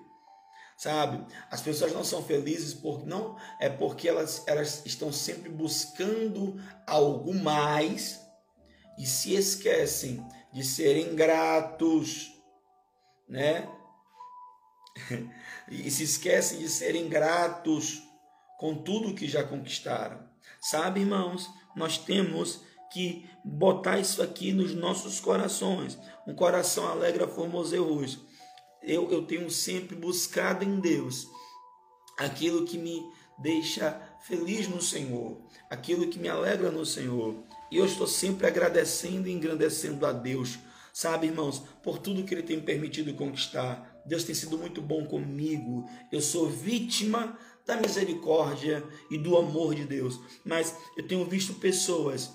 [0.77, 1.25] Sabe?
[1.49, 7.33] As pessoas não são felizes por não é porque elas, elas estão sempre buscando algo
[7.33, 8.19] mais
[8.97, 12.29] e se esquecem de serem gratos,
[13.27, 13.69] né?
[15.69, 18.03] e se esquecem de serem gratos
[18.57, 20.19] com tudo que já conquistaram.
[20.61, 25.97] Sabe, irmãos, nós temos que botar isso aqui nos nossos corações.
[26.25, 28.19] Um coração alegre formoseia hoje.
[28.81, 31.27] Eu, eu tenho sempre buscado em Deus
[32.17, 33.03] aquilo que me
[33.37, 35.37] deixa feliz no Senhor,
[35.69, 37.35] aquilo que me alegra no Senhor.
[37.69, 40.57] E eu estou sempre agradecendo e engrandecendo a Deus,
[40.95, 44.01] sabe, irmãos, por tudo que Ele tem permitido conquistar.
[44.05, 45.85] Deus tem sido muito bom comigo.
[46.09, 48.81] Eu sou vítima da misericórdia
[49.11, 50.17] e do amor de Deus.
[50.45, 52.31] Mas eu tenho visto pessoas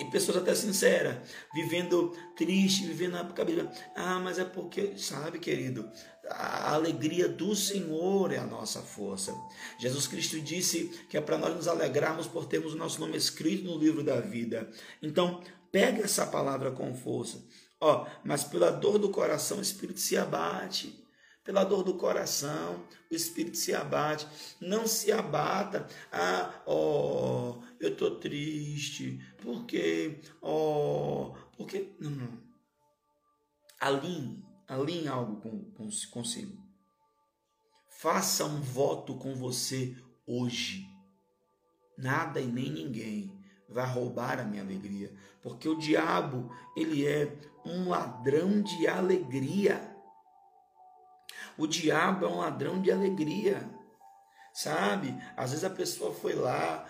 [0.00, 3.70] e pessoas até sinceras, vivendo triste, vivendo na cabeça.
[3.94, 5.88] Ah, mas é porque, sabe, querido,
[6.28, 9.32] a alegria do Senhor é a nossa força.
[9.78, 13.62] Jesus Cristo disse que é para nós nos alegrarmos por termos o nosso nome escrito
[13.62, 14.68] no livro da vida.
[15.00, 15.40] Então,
[15.74, 17.44] pega essa palavra com força.
[17.80, 21.04] Ó, mas pela dor do coração o Espírito se abate
[21.44, 24.26] pela dor do coração, o espírito se abate.
[24.58, 25.86] Não se abata.
[26.10, 29.20] Ah, ó, eu estou triste.
[29.42, 30.22] Por quê?
[30.40, 31.94] Ó, porque.
[32.00, 32.42] Não, não.
[33.78, 36.56] Alinhe, alinhe algo com, com, consigo.
[38.00, 39.94] Faça um voto com você
[40.26, 40.86] hoje.
[41.98, 43.33] Nada e nem ninguém
[43.68, 47.32] vai roubar a minha alegria, porque o diabo, ele é
[47.64, 49.94] um ladrão de alegria.
[51.56, 53.68] O diabo é um ladrão de alegria,
[54.52, 55.16] sabe?
[55.36, 56.86] Às vezes a pessoa foi lá,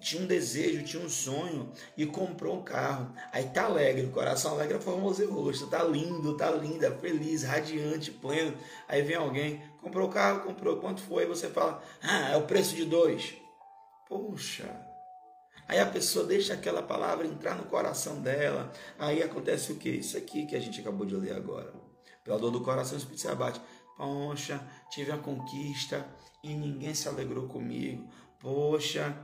[0.00, 3.14] tinha um desejo, tinha um sonho e comprou um carro.
[3.32, 7.42] Aí tá alegre, o coração alegre é formoso e rosto, tá lindo, tá linda, feliz,
[7.42, 8.56] radiante, pleno.
[8.88, 11.24] Aí vem alguém, comprou o carro, comprou, quanto foi?
[11.24, 13.34] Aí você fala, ah, é o preço de dois.
[14.08, 14.89] Poxa,
[15.70, 18.72] Aí a pessoa deixa aquela palavra entrar no coração dela.
[18.98, 19.88] Aí acontece o que?
[19.88, 21.72] Isso aqui que a gente acabou de ler agora.
[22.24, 23.60] Pela dor do coração, o Espírito se abate.
[23.96, 26.04] Poxa, tive a conquista
[26.42, 28.04] e ninguém se alegrou comigo.
[28.40, 29.16] Poxa,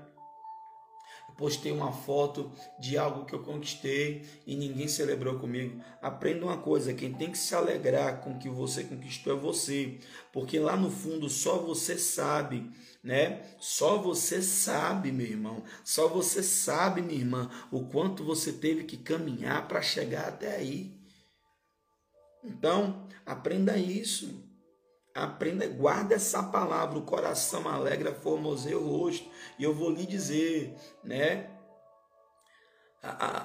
[1.36, 5.82] postei uma foto de algo que eu conquistei e ninguém celebrou comigo.
[6.00, 9.98] Aprenda uma coisa: quem tem que se alegrar com o que você conquistou é você,
[10.32, 12.70] porque lá no fundo só você sabe,
[13.02, 13.42] né?
[13.58, 18.96] Só você sabe, meu irmão, só você sabe, minha irmã, o quanto você teve que
[18.96, 20.96] caminhar para chegar até aí.
[22.42, 24.45] Então, aprenda isso.
[25.16, 29.28] Aprenda, guarda essa palavra, o coração alegra, formoseia o rosto.
[29.58, 31.50] E eu vou lhe dizer, né?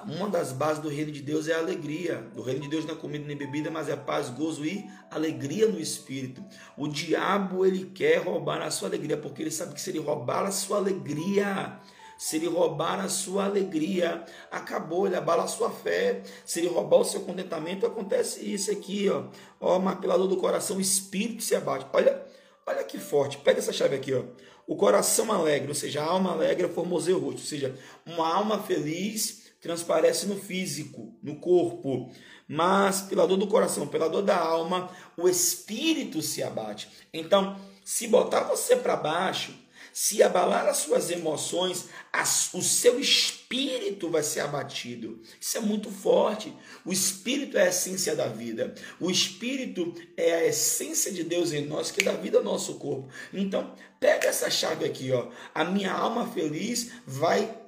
[0.08, 2.28] uma das bases do reino de Deus é a alegria.
[2.36, 5.68] O reino de Deus não é comida nem bebida, mas é paz, gozo e alegria
[5.68, 6.44] no espírito.
[6.76, 10.46] O diabo ele quer roubar a sua alegria, porque ele sabe que se ele roubar
[10.46, 11.80] a sua alegria,
[12.22, 16.22] se ele roubar a sua alegria, acabou, ele abala a sua fé.
[16.46, 19.24] Se ele roubar o seu contentamento, acontece isso aqui, ó.
[19.60, 21.88] Ó, martelador do coração, o espírito se abate.
[21.92, 22.24] Olha,
[22.68, 23.40] olha que forte.
[23.40, 24.22] Pega essa chave aqui, ó.
[24.68, 28.60] O coração alegre, ou seja, a alma alegre formoseia o rosto, ou seja, uma alma
[28.60, 32.12] feliz transparece no físico, no corpo.
[32.48, 36.88] Mas pela dor do coração, pela dor da alma, o espírito se abate.
[37.12, 39.60] Então, se botar você para baixo,
[39.94, 45.22] se abalar as suas emoções, as, o seu espírito vai ser abatido.
[45.40, 46.54] Isso é muito forte.
[46.86, 48.74] O espírito é a essência da vida.
[49.00, 53.10] O espírito é a essência de Deus em nós que dá vida ao nosso corpo.
[53.34, 55.30] Então, pega essa chave aqui, ó.
[55.54, 57.60] A minha alma feliz vai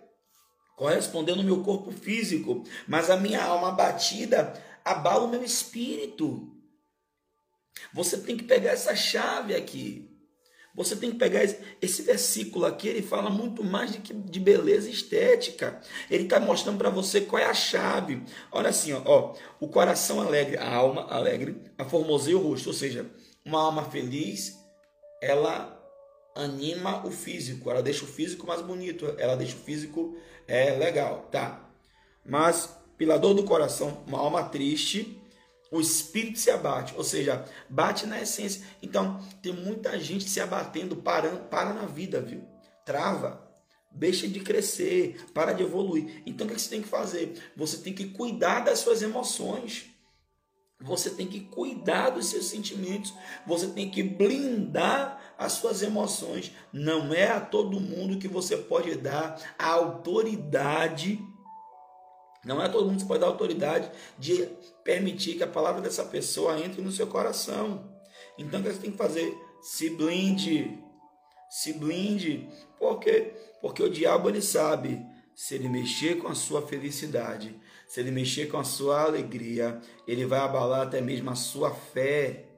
[0.75, 4.53] corresponder no meu corpo físico, mas a minha alma abatida
[4.83, 6.49] abala o meu espírito.
[7.93, 10.12] Você tem que pegar essa chave aqui.
[10.75, 14.89] Você tem que pegar esse, versículo aqui, ele fala muito mais de, que, de beleza
[14.89, 15.79] estética.
[16.09, 18.23] Ele está mostrando para você qual é a chave.
[18.51, 22.67] Olha assim, ó, ó, o coração alegre, a alma alegre, a formoseia o rosto.
[22.67, 23.05] Ou seja,
[23.45, 24.57] uma alma feliz,
[25.21, 25.79] ela
[26.35, 30.17] anima o físico, ela deixa o físico mais bonito, ela deixa o físico
[30.47, 31.69] é, legal, tá?
[32.25, 35.21] Mas pela dor do coração, uma alma triste,
[35.73, 38.63] o espírito se abate, ou seja, bate na essência.
[38.79, 42.43] Então, tem muita gente se abatendo, parando, para na vida, viu?
[42.85, 43.43] Trava,
[43.91, 46.21] deixa de crescer, para de evoluir.
[46.27, 47.51] Então, o que você tem que fazer?
[47.57, 49.85] Você tem que cuidar das suas emoções.
[50.79, 53.11] Você tem que cuidar dos seus sentimentos.
[53.47, 56.51] Você tem que blindar as suas emoções.
[56.71, 61.19] Não é a todo mundo que você pode dar a autoridade
[62.43, 63.89] Não é todo mundo que pode dar autoridade
[64.19, 64.47] de
[64.83, 67.89] permitir que a palavra dessa pessoa entre no seu coração.
[68.37, 69.37] Então o que você tem que fazer?
[69.61, 70.77] Se blinde.
[71.49, 72.49] Se blinde.
[72.77, 73.33] Por quê?
[73.61, 75.01] Porque o diabo ele sabe
[75.35, 80.25] se ele mexer com a sua felicidade, se ele mexer com a sua alegria, ele
[80.25, 82.49] vai abalar até mesmo a sua fé.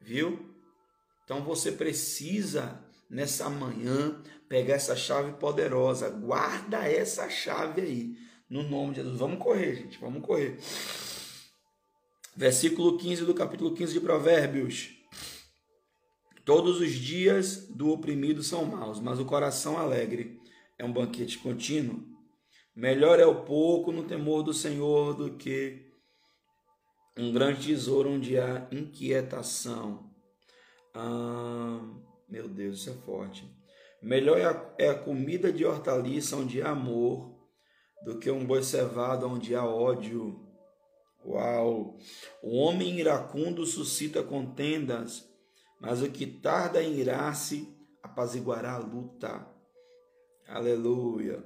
[0.00, 0.54] Viu?
[1.24, 6.10] Então você precisa nessa manhã pegar essa chave poderosa.
[6.10, 8.18] Guarda essa chave aí.
[8.50, 9.16] No nome de Jesus.
[9.16, 9.98] Vamos correr, gente.
[10.00, 10.58] Vamos correr.
[12.36, 14.90] Versículo 15 do capítulo 15 de Provérbios.
[16.44, 20.40] Todos os dias do oprimido são maus, mas o coração alegre
[20.76, 22.04] é um banquete contínuo.
[22.74, 25.86] Melhor é o pouco no temor do Senhor do que
[27.16, 30.10] um grande tesouro onde há inquietação.
[30.92, 31.80] Ah,
[32.28, 33.59] meu Deus, isso é forte.
[34.02, 37.38] Melhor é a, é a comida de hortaliça onde há amor
[38.02, 40.46] do que um boi cevado onde há ódio.
[41.24, 41.98] Uau!
[42.42, 45.28] O homem iracundo suscita contendas,
[45.78, 47.68] mas o que tarda em irar-se
[48.02, 49.46] apaziguará a luta.
[50.48, 51.44] Aleluia!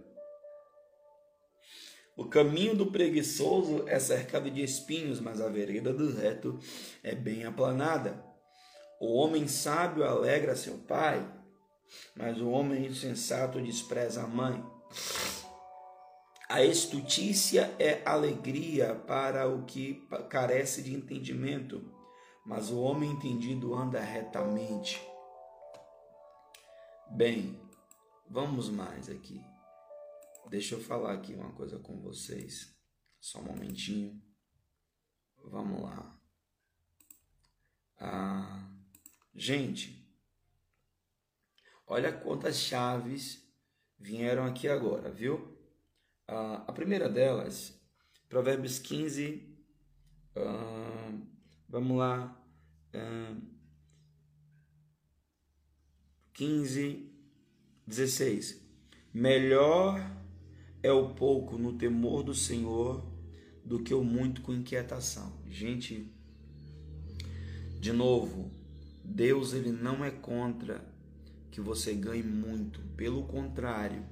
[2.17, 6.57] O caminho do preguiçoso é cercado de espinhos, mas a vereda do reto
[7.03, 8.25] é bem aplanada.
[9.01, 11.29] O homem sábio alegra seu pai,
[12.17, 14.65] mas o homem insensato despreza a mãe.
[16.49, 21.83] A estutícia é alegria para o que carece de entendimento,
[22.45, 25.01] mas o homem entendido anda retamente.
[27.11, 27.59] Bem,
[28.29, 29.41] vamos mais aqui.
[30.49, 32.75] Deixa eu falar aqui uma coisa com vocês.
[33.19, 34.23] Só um momentinho.
[35.45, 36.21] Vamos lá.
[37.99, 38.69] Ah,
[39.35, 40.04] gente,
[41.87, 43.43] olha quantas chaves
[43.99, 45.57] vieram aqui agora, viu?
[46.27, 47.79] Ah, a primeira delas,
[48.29, 49.49] Provérbios 15.
[50.37, 51.13] Ah,
[51.69, 52.41] vamos lá.
[52.93, 53.37] Ah,
[56.33, 57.11] 15,
[57.87, 58.61] 16.
[59.13, 60.01] Melhor
[60.83, 63.07] é o pouco no temor do Senhor
[63.65, 65.33] do que o muito com inquietação.
[65.47, 66.13] Gente,
[67.81, 68.51] de novo,
[69.05, 70.85] Deus ele não é contra
[71.55, 74.05] que você ganhe muito, pelo contrário,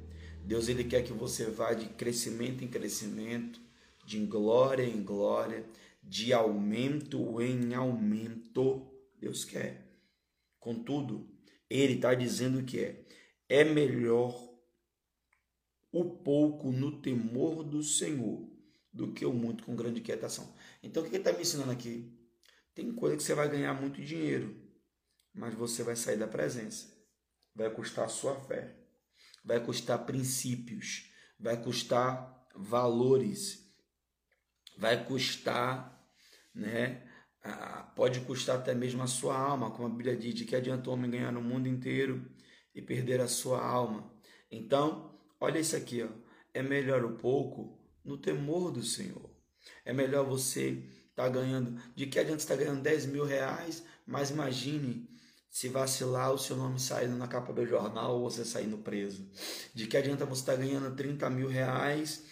[0.45, 3.61] Deus ele quer que você vá de crescimento em crescimento,
[4.07, 5.66] de glória em glória,
[6.01, 8.86] de aumento em aumento.
[9.18, 9.93] Deus quer.
[10.61, 11.28] Contudo,
[11.68, 13.05] ele está dizendo que é
[13.49, 14.32] é melhor
[15.90, 18.49] o pouco no temor do Senhor
[18.93, 20.55] do que o muito com grande quietação.
[20.80, 22.16] Então o que ele está me ensinando aqui?
[22.72, 24.57] Tem coisa que você vai ganhar muito dinheiro,
[25.34, 27.02] mas você vai sair da presença.
[27.55, 28.75] Vai custar sua fé,
[29.45, 33.71] vai custar princípios, vai custar valores,
[34.79, 36.03] vai custar,
[36.55, 37.09] né?
[37.97, 40.93] pode custar até mesmo a sua alma, como a Bíblia diz, de que adianta o
[40.93, 42.31] homem ganhar o mundo inteiro
[42.75, 44.11] e perder a sua alma.
[44.51, 46.09] Então, Olha isso aqui, ó.
[46.55, 49.29] É melhor o pouco no temor do Senhor.
[49.85, 51.83] É melhor você estar tá ganhando.
[51.97, 55.11] De que adianta estar tá ganhando 10 mil reais, mas imagine
[55.53, 59.29] se vacilar o seu nome saindo na capa do jornal ou você saindo preso.
[59.75, 62.23] De que adianta você estar tá ganhando 30 mil reais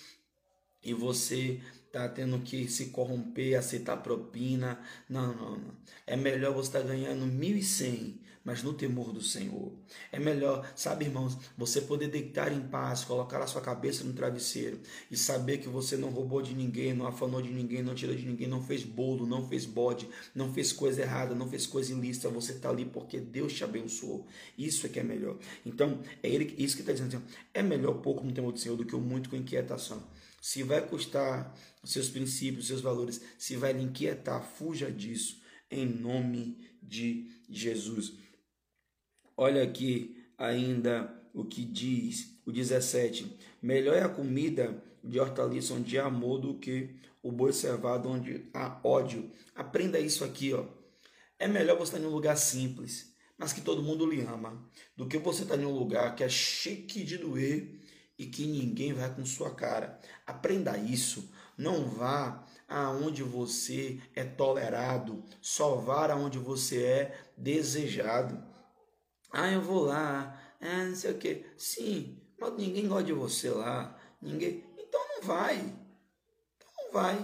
[0.82, 1.60] e você
[1.92, 4.80] tá tendo que se corromper, aceitar propina.
[5.08, 5.74] Não, não, não.
[6.06, 9.72] É melhor você estar ganhando 1.100 mas no temor do Senhor.
[10.10, 14.80] É melhor, sabe, irmãos, você poder deitar em paz, colocar a sua cabeça no travesseiro
[15.10, 18.26] e saber que você não roubou de ninguém, não afanou de ninguém, não tirou de
[18.26, 22.28] ninguém, não fez bolo, não fez bode, não fez coisa errada, não fez coisa ilícita.
[22.30, 24.26] Você está ali porque Deus te abençoou.
[24.56, 25.36] Isso é que é melhor.
[25.64, 28.76] Então, é ele, isso que está dizendo assim, é melhor pouco no temor do Senhor
[28.76, 30.02] do que o muito com inquietação.
[30.40, 31.54] Se vai custar
[31.84, 38.14] seus princípios, seus valores, se vai lhe inquietar, fuja disso em nome de Jesus.
[39.36, 45.98] Olha aqui ainda o que diz o 17: Melhor é a comida de hortaliça onde
[45.98, 49.30] há amor do que o boi cevado onde há ódio.
[49.54, 50.66] Aprenda isso aqui, ó.
[51.38, 55.06] É melhor você estar em um lugar simples, mas que todo mundo lhe ama, do
[55.06, 57.80] que você estar em um lugar que é chique de doer
[58.18, 59.98] e que ninguém vai com sua cara.
[60.26, 61.30] Aprenda isso.
[61.60, 68.42] Não vá aonde você é tolerado, só vá aonde você é desejado.
[69.30, 71.44] Ah, eu vou lá, é, não sei o que.
[71.58, 73.94] Sim, mas ninguém gosta de você lá.
[74.22, 74.64] Ninguém.
[74.78, 75.56] Então não vai.
[75.58, 77.16] Então não vai.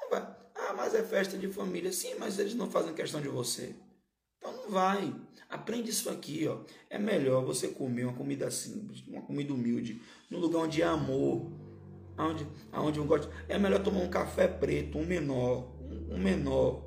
[0.00, 0.36] Não vai.
[0.54, 1.92] Ah, mas é festa de família.
[1.92, 3.76] Sim, mas eles não fazem questão de você.
[4.38, 5.14] Então não vai.
[5.50, 6.60] Aprende isso aqui, ó.
[6.88, 10.00] É melhor você comer uma comida simples, uma comida humilde,
[10.30, 11.52] no lugar onde há amor,
[12.18, 13.28] onde, onde eu gosto.
[13.48, 15.72] É melhor tomar um café preto, um menor,
[16.10, 16.84] um menor,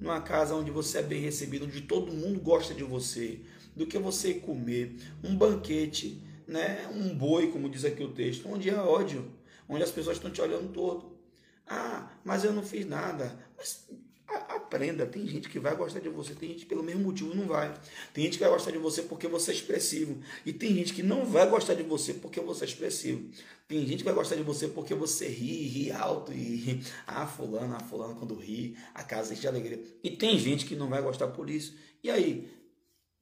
[0.00, 3.40] numa casa onde você é bem recebido, onde todo mundo gosta de você,
[3.76, 8.70] do que você comer um banquete, né, um boi, como diz aqui o texto, onde
[8.70, 9.30] há ódio,
[9.68, 11.18] onde as pessoas estão te olhando todo.
[11.66, 13.38] Ah, mas eu não fiz nada.
[13.56, 13.88] Mas
[14.36, 15.06] aprenda.
[15.06, 17.74] Tem gente que vai gostar de você, tem gente que pelo mesmo motivo não vai.
[18.12, 20.18] Tem gente que vai gostar de você porque você é expressivo.
[20.44, 23.28] E tem gente que não vai gostar de você porque você é expressivo.
[23.66, 26.82] Tem gente que vai gostar de você porque você ri, ri alto e.
[27.06, 29.82] Ah, fulano, ah, fulano, quando ri, a casa enche de alegria.
[30.02, 31.76] E tem gente que não vai gostar por isso.
[32.02, 32.48] E aí?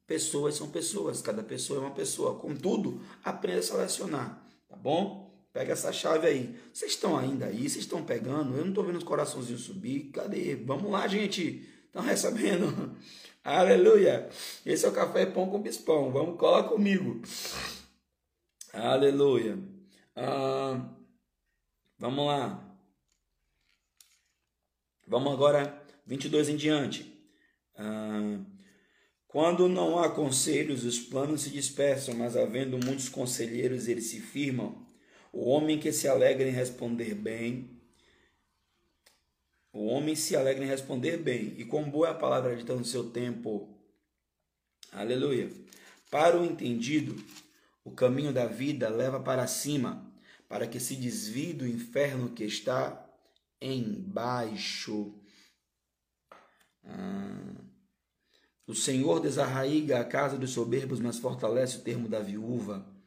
[0.06, 2.38] Pessoas são pessoas, cada pessoa é uma pessoa.
[2.38, 5.27] Contudo, aprenda a selecionar, tá bom?
[5.58, 6.56] Pega essa chave aí.
[6.72, 7.68] Vocês estão ainda aí?
[7.68, 8.56] Vocês estão pegando?
[8.56, 10.12] Eu não estou vendo os coraçãozinhos subir.
[10.12, 10.54] Cadê?
[10.54, 11.68] Vamos lá, gente.
[11.84, 12.96] Estão recebendo?
[13.42, 14.28] Aleluia.
[14.64, 16.12] Esse é o café pão com bispão.
[16.12, 17.20] Vamos, colar comigo.
[18.72, 19.58] Aleluia.
[20.14, 20.94] Ah,
[21.98, 22.78] vamos lá.
[25.08, 27.20] Vamos agora, 22 em diante.
[27.74, 28.38] Ah,
[29.26, 34.86] quando não há conselhos, os planos se dispersam, mas havendo muitos conselheiros, eles se firmam.
[35.32, 37.78] O homem que se alegra em responder bem,
[39.72, 42.84] o homem se alegra em responder bem, e com boa é a palavra dita no
[42.84, 43.78] seu tempo.
[44.90, 45.50] Aleluia.
[46.10, 47.14] Para o entendido,
[47.84, 50.10] o caminho da vida leva para cima,
[50.48, 53.06] para que se desvie do inferno que está
[53.60, 55.14] embaixo.
[56.82, 57.54] Ah.
[58.66, 62.97] O Senhor desarraiga a casa dos soberbos, mas fortalece o termo da viúva.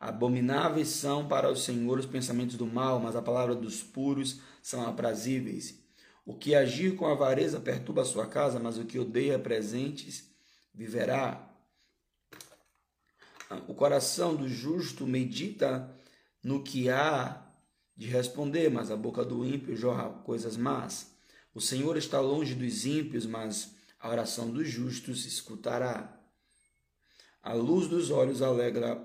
[0.00, 4.86] Abomináveis são para o Senhor os pensamentos do mal, mas a palavra dos puros são
[4.86, 5.78] aprazíveis.
[6.24, 10.30] O que agir com avareza perturba a sua casa, mas o que odeia presentes
[10.72, 11.50] viverá.
[13.66, 15.90] O coração do justo medita
[16.44, 17.44] no que há
[17.96, 21.10] de responder, mas a boca do ímpio jorra coisas más.
[21.52, 26.16] O Senhor está longe dos ímpios, mas a oração dos justos escutará.
[27.42, 29.04] A luz dos olhos alegra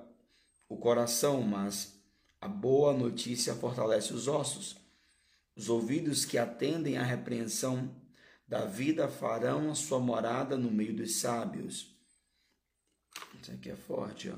[0.67, 1.99] o coração, mas
[2.39, 4.75] a boa notícia fortalece os ossos.
[5.55, 7.95] Os ouvidos que atendem à repreensão
[8.47, 11.95] da vida farão a sua morada no meio dos sábios.
[13.41, 14.37] Isso aqui é forte, ó.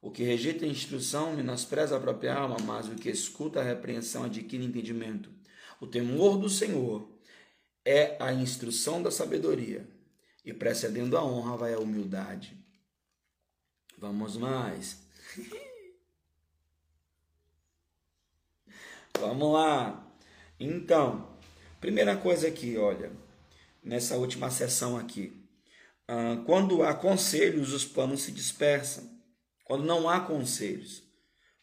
[0.00, 4.24] O que rejeita a instrução menospreza a própria alma, mas o que escuta a repreensão
[4.24, 5.30] adquire entendimento.
[5.80, 7.08] O temor do Senhor
[7.84, 9.88] é a instrução da sabedoria,
[10.44, 12.61] e precedendo a honra vai a humildade.
[14.02, 14.98] Vamos mais.
[19.16, 20.12] Vamos lá.
[20.58, 21.38] Então,
[21.80, 23.12] primeira coisa aqui, olha,
[23.80, 25.46] nessa última sessão aqui.
[26.10, 29.08] Uh, quando há conselhos, os planos se dispersam.
[29.62, 31.04] Quando não há conselhos,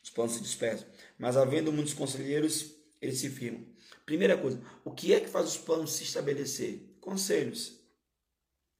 [0.01, 0.87] os planos se dispersam.
[1.17, 3.67] Mas havendo muitos conselheiros, eles se firmam.
[4.05, 6.95] Primeira coisa, o que é que faz os planos se estabelecer?
[7.01, 7.81] Conselhos.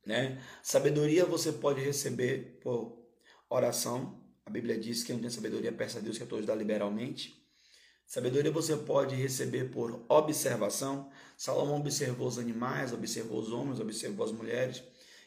[0.06, 0.42] Né?
[0.64, 2.99] Sabedoria você pode receber por
[3.50, 6.54] Oração, a Bíblia diz que não tem sabedoria peça a Deus que a todos dá
[6.54, 7.44] liberalmente.
[8.06, 11.10] Sabedoria você pode receber por observação.
[11.38, 14.84] Salomão observou os animais, observou os homens, observou as mulheres.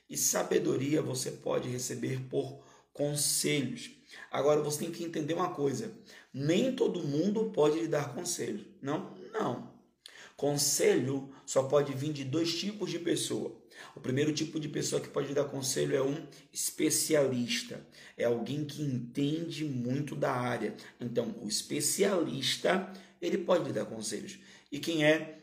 [0.08, 3.90] E sabedoria você pode receber por conselhos.
[4.30, 5.92] Agora você tem que entender uma coisa:
[6.32, 8.64] nem todo mundo pode lhe dar conselho.
[8.80, 9.71] Não, não.
[10.36, 13.60] Conselho só pode vir de dois tipos de pessoa.
[13.94, 17.84] O primeiro tipo de pessoa que pode dar conselho é um especialista,
[18.16, 20.74] é alguém que entende muito da área.
[21.00, 24.38] Então, o especialista, ele pode lhe dar conselhos.
[24.70, 25.40] E quem é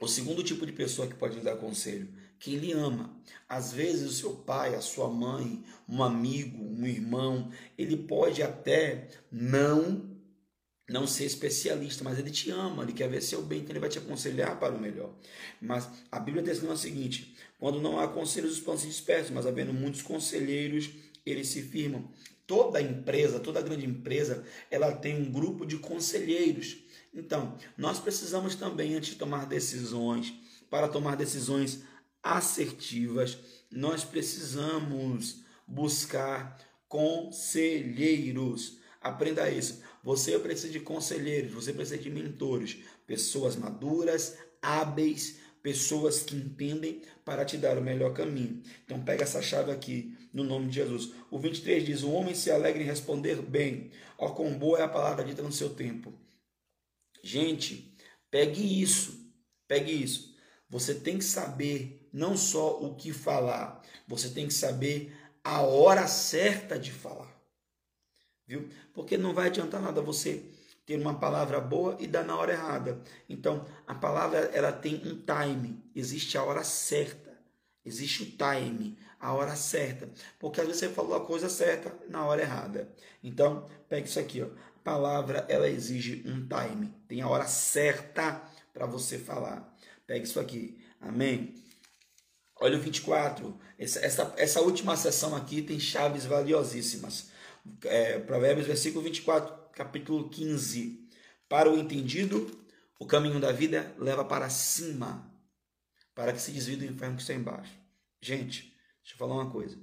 [0.00, 2.08] o segundo tipo de pessoa que pode lhe dar conselho?
[2.38, 3.16] Quem lhe ama.
[3.48, 9.08] Às vezes, o seu pai, a sua mãe, um amigo, um irmão, ele pode até
[9.30, 10.15] não
[10.88, 13.88] não ser especialista, mas ele te ama, ele quer ver seu bem, então ele vai
[13.88, 15.12] te aconselhar para o melhor.
[15.60, 19.46] Mas a Bíblia diz o seguinte: quando não há conselhos, os pães se dispersam, mas
[19.46, 20.90] havendo muitos conselheiros,
[21.24, 22.08] eles se firmam.
[22.46, 26.76] Toda empresa, toda grande empresa, ela tem um grupo de conselheiros.
[27.12, 30.32] Então, nós precisamos também, antes de tomar decisões,
[30.70, 31.82] para tomar decisões
[32.22, 33.38] assertivas,
[33.70, 36.58] nós precisamos buscar
[36.88, 38.78] conselheiros.
[39.00, 39.82] Aprenda isso.
[40.06, 42.76] Você precisa de conselheiros, você precisa de mentores,
[43.08, 48.62] pessoas maduras, hábeis, pessoas que entendem para te dar o melhor caminho.
[48.84, 51.10] Então pega essa chave aqui no nome de Jesus.
[51.28, 54.88] O 23 diz: "O homem se alegra em responder bem, ó quão boa é a
[54.88, 56.12] palavra dita no seu tempo".
[57.20, 57.92] Gente,
[58.30, 59.28] pegue isso.
[59.66, 60.36] Pegue isso.
[60.70, 66.06] Você tem que saber não só o que falar, você tem que saber a hora
[66.06, 67.25] certa de falar.
[68.46, 68.68] Viu?
[68.94, 70.44] Porque não vai adiantar nada você
[70.86, 73.00] ter uma palavra boa e dar na hora errada.
[73.28, 77.36] Então, a palavra ela tem um time, existe a hora certa.
[77.84, 80.08] Existe o time, a hora certa.
[80.38, 82.88] Porque às vezes você falou a coisa certa na hora errada.
[83.22, 84.46] Então, pegue isso aqui, ó.
[84.46, 88.40] A palavra ela exige um time, tem a hora certa
[88.72, 89.76] para você falar.
[90.06, 90.78] Pegue isso aqui.
[91.00, 91.54] Amém.
[92.60, 93.58] Olha o 24.
[93.76, 97.30] Essa, essa, essa última sessão aqui tem chaves valiosíssimas.
[97.84, 101.06] É, Provérbios, versículo 24 capítulo 15.
[101.48, 102.66] Para o entendido,
[102.98, 105.30] o caminho da vida leva para cima,
[106.14, 107.78] para que se desvie do inferno que está embaixo.
[108.20, 109.78] Gente, deixa eu falar uma coisa.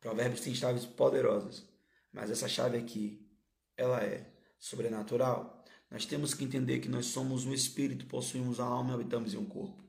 [0.00, 1.68] Provérbios tem chaves poderosas,
[2.12, 3.28] mas essa chave aqui,
[3.76, 5.64] ela é sobrenatural.
[5.90, 9.36] Nós temos que entender que nós somos um espírito, possuímos a alma e habitamos em
[9.36, 9.82] um corpo.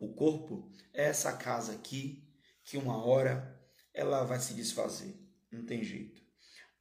[0.00, 2.28] O corpo é essa casa aqui
[2.64, 3.62] que uma hora
[3.92, 5.23] ela vai se desfazer.
[5.54, 6.22] Não tem jeito.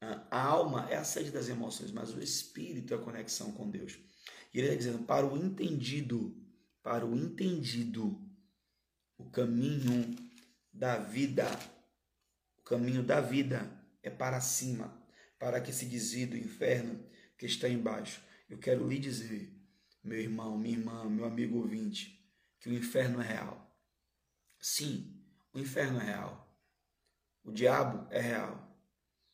[0.01, 3.97] A alma é a sede das emoções, mas o espírito é a conexão com Deus.
[4.53, 6.35] E ele está dizendo: para o entendido,
[6.81, 8.19] para o entendido,
[9.17, 10.15] o caminho
[10.73, 11.47] da vida,
[12.57, 13.71] o caminho da vida
[14.01, 15.01] é para cima,
[15.39, 17.07] para que se desvie do inferno
[17.37, 18.21] que está embaixo.
[18.49, 19.55] Eu quero lhe dizer,
[20.03, 22.21] meu irmão, minha irmã, meu amigo ouvinte,
[22.59, 23.79] que o inferno é real.
[24.59, 26.42] Sim, o inferno é real.
[27.43, 28.63] O diabo é real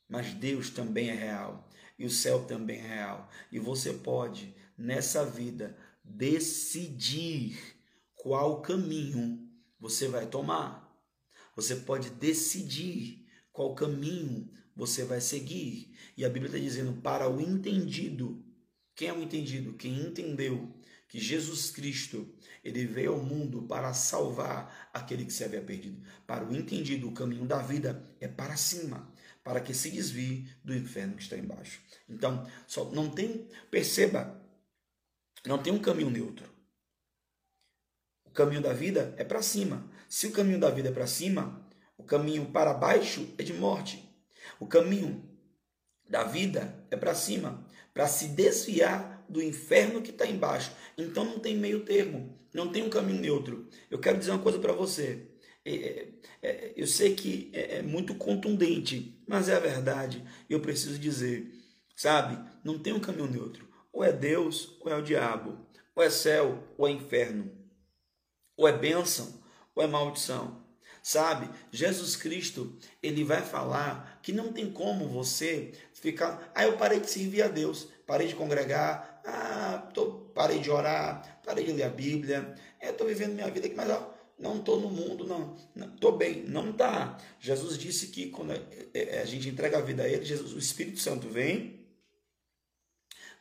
[0.09, 3.29] mas Deus também é real e o céu também é real.
[3.51, 7.77] E você pode, nessa vida, decidir
[8.15, 9.47] qual caminho
[9.79, 10.89] você vai tomar.
[11.55, 15.93] Você pode decidir qual caminho você vai seguir.
[16.17, 18.43] E a Bíblia está dizendo para o entendido.
[18.95, 19.73] Quem é o entendido?
[19.73, 20.73] Quem entendeu
[21.07, 22.27] que Jesus Cristo
[22.69, 26.01] ele veio ao mundo para salvar aquele que se havia perdido.
[26.25, 29.11] Para o entendido, o caminho da vida é para cima
[29.43, 31.81] para que se desvie do inferno que está embaixo.
[32.07, 34.39] Então, só não tem, perceba,
[35.43, 36.47] não tem um caminho neutro.
[38.25, 39.89] O caminho da vida é para cima.
[40.07, 41.67] Se o caminho da vida é para cima,
[41.97, 44.07] o caminho para baixo é de morte.
[44.59, 45.27] O caminho
[46.07, 50.71] da vida é para cima, para se desviar do inferno que está embaixo.
[50.97, 53.67] Então não tem meio termo, não tem um caminho neutro.
[53.89, 55.27] Eu quero dizer uma coisa para você.
[55.63, 56.09] É, é,
[56.41, 60.23] é, eu sei que é muito contundente, mas é a verdade.
[60.49, 61.51] Eu preciso dizer,
[61.95, 62.37] sabe?
[62.63, 63.67] Não tem um caminho neutro.
[63.91, 65.57] Ou é Deus ou é o diabo.
[65.95, 67.51] Ou é céu ou é inferno.
[68.57, 69.39] Ou é bênção
[69.75, 70.59] ou é maldição.
[71.01, 71.49] Sabe?
[71.71, 76.51] Jesus Cristo, ele vai falar que não tem como você ficar.
[76.53, 81.41] Ah, eu parei de servir a Deus, parei de congregar, ah, tô, parei de orar,
[81.45, 84.89] parei de ler a Bíblia, estou vivendo minha vida aqui, mas ó, não estou no
[84.89, 85.55] mundo, não.
[85.93, 86.43] Estou bem.
[86.43, 87.17] Não está.
[87.39, 91.27] Jesus disse que quando a gente entrega a vida a Ele, Jesus, o Espírito Santo
[91.27, 91.85] vem,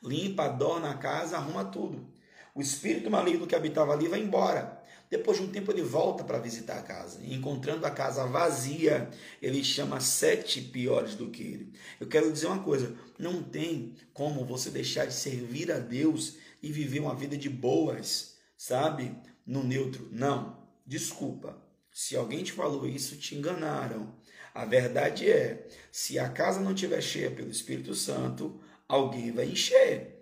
[0.03, 2.12] limpa, adorna a casa, arruma tudo.
[2.55, 4.78] O espírito maligno que habitava ali vai embora.
[5.11, 7.21] Depois de um tempo ele volta para visitar a casa.
[7.23, 9.09] E encontrando a casa vazia,
[9.41, 11.73] ele chama sete piores do que ele.
[11.99, 16.71] Eu quero dizer uma coisa: não tem como você deixar de servir a Deus e
[16.71, 19.17] viver uma vida de boas, sabe?
[19.47, 20.09] No neutro.
[20.13, 20.59] Não.
[20.87, 21.57] Desculpa,
[21.93, 24.15] se alguém te falou isso, te enganaram.
[24.55, 30.18] A verdade é, se a casa não estiver cheia pelo Espírito Santo, alguém vai encher.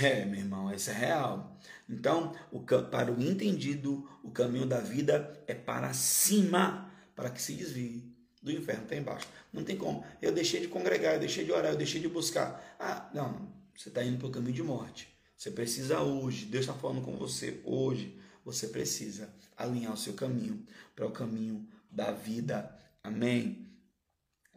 [0.00, 1.58] É, meu irmão, isso é real.
[1.88, 7.54] Então, o, para o entendido, o caminho da vida é para cima, para que se
[7.54, 8.12] desvie
[8.42, 9.28] do inferno está embaixo.
[9.52, 10.04] Não tem como.
[10.20, 12.76] Eu deixei de congregar, eu deixei de orar, eu deixei de buscar.
[12.78, 15.08] Ah, não, você está indo para o caminho de morte.
[15.36, 18.18] Você precisa hoje, Deus está falando com você hoje
[18.48, 20.64] você precisa alinhar o seu caminho
[20.96, 22.74] para o caminho da vida.
[23.04, 23.68] Amém?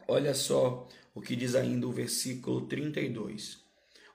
[0.08, 3.61] Olha só o que diz ainda o versículo 32.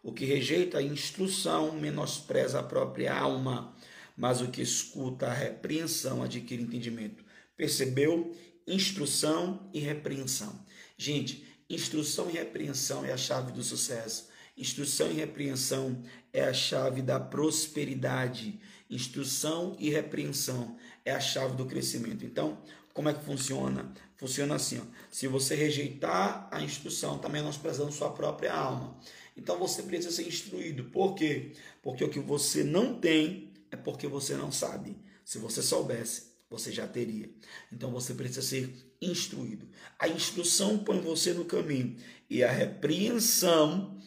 [0.08, 3.76] O que rejeita a instrução menospreza a própria alma,
[4.16, 7.26] mas o que escuta a repreensão adquire entendimento.
[7.58, 8.34] Percebeu?
[8.66, 10.58] Instrução e repreensão.
[10.98, 14.30] Gente, instrução e repreensão é a chave do sucesso.
[14.58, 16.02] Instrução e repreensão
[16.32, 18.62] é a chave da prosperidade.
[18.90, 22.24] Instrução e repreensão é a chave do crescimento.
[22.24, 22.58] Então,
[22.94, 23.92] como é que funciona?
[24.16, 24.84] Funciona assim: ó.
[25.12, 28.98] se você rejeitar a instrução, está menosprezando sua própria alma.
[29.38, 30.86] Então você precisa ser instruído.
[30.86, 31.54] Por quê?
[31.82, 34.98] Porque o que você não tem é porque você não sabe.
[35.24, 37.30] Se você soubesse, você já teria.
[37.72, 39.68] Então você precisa ser instruído.
[40.00, 41.96] A instrução põe você no caminho
[42.30, 43.98] e a repreensão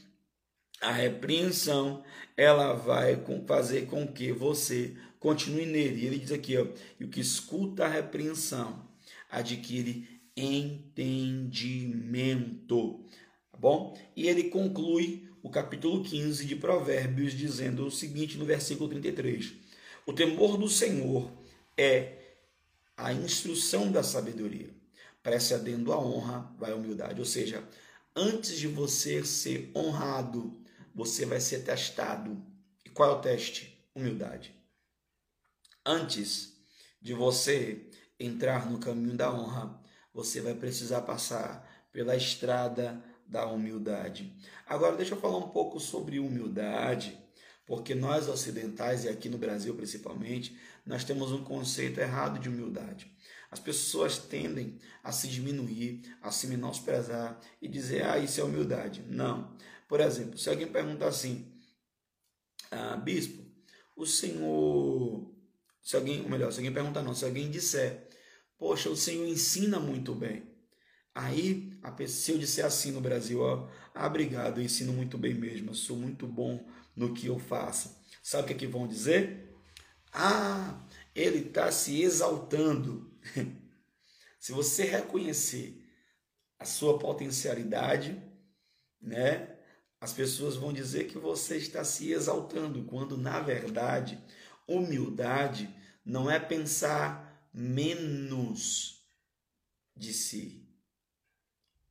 [0.80, 2.02] a repreensão
[2.36, 6.02] ela vai fazer com que você continue nele.
[6.02, 6.66] E ele diz aqui, ó,
[6.98, 8.88] e o que escuta a repreensão
[9.30, 13.04] adquire entendimento.
[13.60, 13.94] Bom?
[14.16, 19.52] E ele conclui o capítulo 15 de Provérbios dizendo o seguinte no versículo 33:
[20.06, 21.30] O temor do Senhor
[21.76, 22.36] é
[22.96, 24.70] a instrução da sabedoria.
[25.22, 27.20] Precedendo a honra, vai a humildade.
[27.20, 27.62] Ou seja,
[28.16, 30.58] antes de você ser honrado,
[30.94, 32.42] você vai ser testado.
[32.82, 33.78] E qual é o teste?
[33.94, 34.54] Humildade.
[35.84, 36.54] Antes
[36.98, 39.78] de você entrar no caminho da honra,
[40.14, 44.36] você vai precisar passar pela estrada da humildade.
[44.66, 47.16] Agora, deixa eu falar um pouco sobre humildade,
[47.64, 53.10] porque nós ocidentais, e aqui no Brasil principalmente, nós temos um conceito errado de humildade.
[53.50, 59.02] As pessoas tendem a se diminuir, a se menosprezar e dizer, ah, isso é humildade.
[59.08, 59.56] Não.
[59.88, 61.46] Por exemplo, se alguém perguntar assim,
[62.70, 63.44] ah, bispo,
[63.96, 65.30] o senhor.
[65.82, 68.08] Se alguém, ou melhor, se alguém perguntar não, se alguém disser,
[68.58, 70.49] poxa, o senhor ensina muito bem.
[71.20, 71.70] Aí,
[72.08, 75.74] se eu disser assim no Brasil, ó, ah, obrigado, eu ensino muito bem mesmo, eu
[75.74, 76.66] sou muito bom
[76.96, 77.94] no que eu faço.
[78.22, 79.54] Sabe o que, é que vão dizer?
[80.14, 80.82] Ah,
[81.14, 83.12] ele está se exaltando.
[84.40, 85.86] se você reconhecer
[86.58, 88.18] a sua potencialidade,
[88.98, 89.58] né,
[90.00, 94.18] as pessoas vão dizer que você está se exaltando, quando na verdade,
[94.66, 95.68] humildade
[96.02, 99.04] não é pensar menos
[99.94, 100.69] de si.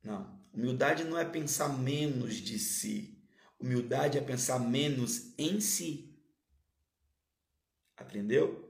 [0.03, 3.17] Não, humildade não é pensar menos de si.
[3.59, 6.15] Humildade é pensar menos em si.
[7.97, 8.67] Aprendeu?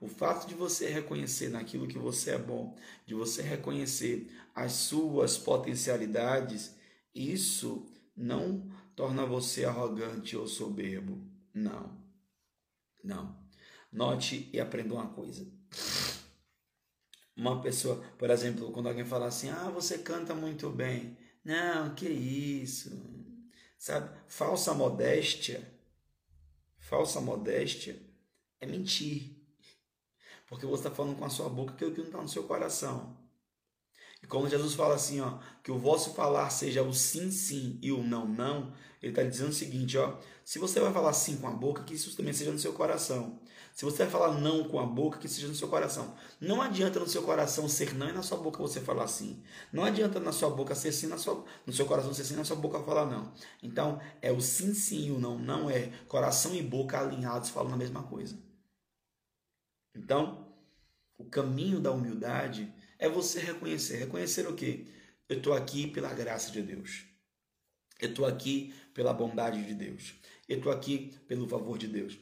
[0.00, 5.38] O fato de você reconhecer naquilo que você é bom, de você reconhecer as suas
[5.38, 6.74] potencialidades,
[7.14, 7.86] isso
[8.16, 11.24] não torna você arrogante ou soberbo.
[11.54, 11.96] Não.
[13.02, 13.36] Não.
[13.92, 15.46] Note e aprenda uma coisa.
[17.36, 21.16] Uma pessoa, por exemplo, quando alguém fala assim: "Ah, você canta muito bem".
[21.44, 22.90] Não, que isso?
[23.78, 24.10] Sabe?
[24.28, 25.72] Falsa modéstia.
[26.78, 28.00] Falsa modéstia
[28.60, 29.36] é mentir.
[30.48, 33.16] Porque você está falando com a sua boca aquilo que não está no seu coração.
[34.22, 37.90] E quando Jesus fala assim, ó, que o vosso falar seja o sim, sim e
[37.90, 38.72] o não, não,
[39.02, 41.94] ele está dizendo o seguinte, ó, se você vai falar sim com a boca, que
[41.94, 43.40] isso também seja no seu coração.
[43.74, 46.14] Se você vai falar não com a boca, que seja no seu coração.
[46.40, 49.42] Não adianta no seu coração ser não e na sua boca você falar sim.
[49.72, 52.44] Não adianta na sua boca ser sim, na sua, no seu coração ser sim, na
[52.44, 53.32] sua boca falar não.
[53.62, 55.38] Então, é o sim, sim e o não.
[55.38, 58.36] Não é coração e boca alinhados falando a mesma coisa.
[59.94, 60.46] Então,
[61.16, 63.96] o caminho da humildade é você reconhecer.
[63.96, 64.86] Reconhecer o quê?
[65.28, 67.06] Eu estou aqui pela graça de Deus.
[68.00, 70.14] Eu estou aqui pela bondade de Deus.
[70.48, 72.18] Eu estou aqui pelo favor de Deus.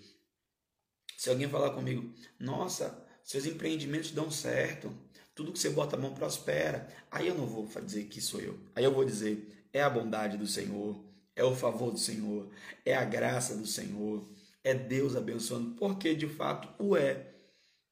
[1.20, 4.90] Se alguém falar comigo, nossa, seus empreendimentos dão certo,
[5.34, 8.58] tudo que você bota a mão prospera, aí eu não vou dizer que sou eu.
[8.74, 10.98] Aí eu vou dizer, é a bondade do Senhor,
[11.36, 12.48] é o favor do Senhor,
[12.86, 14.26] é a graça do Senhor,
[14.64, 17.34] é Deus abençoando, porque de fato o é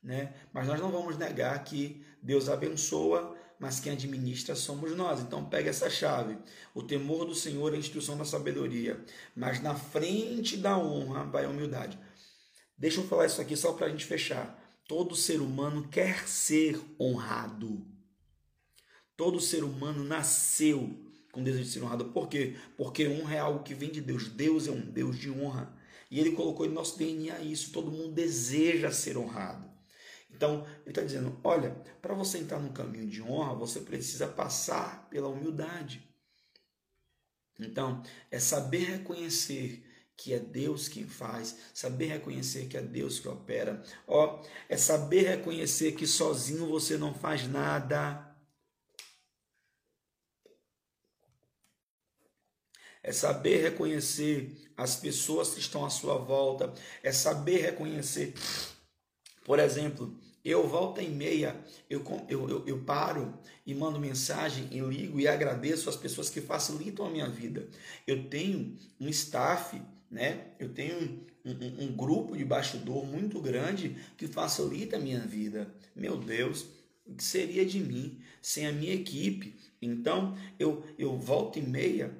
[0.02, 0.32] né?
[0.50, 5.20] Mas nós não vamos negar que Deus abençoa, mas quem administra somos nós.
[5.20, 6.38] Então pega essa chave.
[6.74, 9.04] O temor do Senhor é a instrução da sabedoria,
[9.36, 11.98] mas na frente da honra vai a humildade.
[12.78, 14.56] Deixa eu falar isso aqui só para a gente fechar.
[14.86, 17.84] Todo ser humano quer ser honrado.
[19.16, 20.96] Todo ser humano nasceu
[21.32, 22.06] com desejo de ser honrado.
[22.06, 22.56] Por quê?
[22.76, 24.28] Porque honra é algo que vem de Deus.
[24.28, 25.76] Deus é um Deus de honra.
[26.08, 27.72] E ele colocou em nosso DNA isso.
[27.72, 29.68] Todo mundo deseja ser honrado.
[30.30, 31.70] Então, ele está dizendo: olha,
[32.00, 36.02] para você entrar no caminho de honra, você precisa passar pela humildade.
[37.58, 39.84] Então, é saber reconhecer
[40.18, 43.82] que é Deus quem faz, saber reconhecer que é Deus que opera.
[44.06, 48.26] Ó, é saber reconhecer que sozinho você não faz nada.
[53.02, 58.34] É saber reconhecer as pessoas que estão à sua volta, é saber reconhecer
[59.48, 60.14] por exemplo,
[60.44, 61.58] eu volta e meia,
[61.88, 63.32] eu, eu, eu, eu, paro
[63.64, 67.66] e mando mensagem e ligo e agradeço as pessoas que facilitam a minha vida.
[68.06, 69.80] Eu tenho um staff,
[70.10, 70.46] né?
[70.58, 75.72] Eu tenho um, um, um grupo de bastidor muito grande que facilita a minha vida.
[75.94, 76.66] Meu Deus,
[77.06, 79.54] o que seria de mim sem a minha equipe?
[79.80, 82.16] Então, eu, eu volta e meia,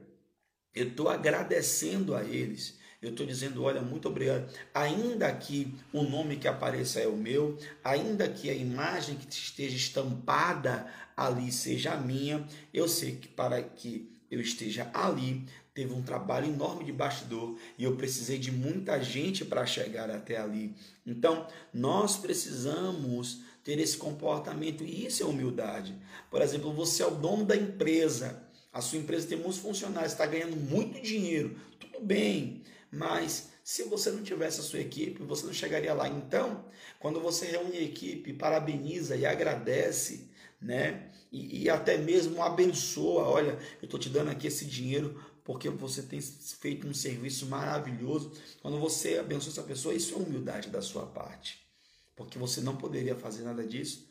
[0.75, 4.53] eu estou agradecendo a eles eu estou dizendo, olha, muito obrigado.
[4.75, 9.77] Ainda que o nome que apareça é o meu, ainda que a imagem que esteja
[9.77, 15.47] estampada ali seja a minha, eu sei que para que eu esteja ali.
[15.79, 20.37] Teve um trabalho enorme de bastidor e eu precisei de muita gente para chegar até
[20.37, 20.75] ali.
[21.07, 25.95] Então, nós precisamos ter esse comportamento e isso é humildade.
[26.33, 30.27] Por exemplo, você é o dono da empresa, a sua empresa tem muitos funcionários, está
[30.27, 35.53] ganhando muito dinheiro, tudo bem, mas se você não tivesse a sua equipe, você não
[35.53, 36.09] chegaria lá.
[36.09, 36.65] Então,
[36.99, 40.29] quando você reúne a equipe, parabeniza e agradece,
[40.61, 41.09] né?
[41.31, 46.03] E, e até mesmo abençoa, olha, eu estou te dando aqui esse dinheiro porque você
[46.03, 48.31] tem feito um serviço maravilhoso.
[48.61, 51.67] Quando você abençoa essa pessoa, isso é humildade da sua parte.
[52.15, 54.07] Porque você não poderia fazer nada disso,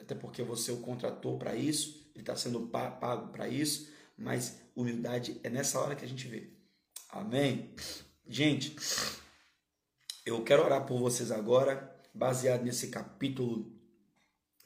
[0.00, 5.40] até porque você o contratou para isso, ele está sendo pago para isso, mas humildade
[5.42, 6.48] é nessa hora que a gente vê.
[7.08, 7.74] Amém?
[8.24, 8.76] Gente,
[10.24, 13.68] eu quero orar por vocês agora, baseado nesse capítulo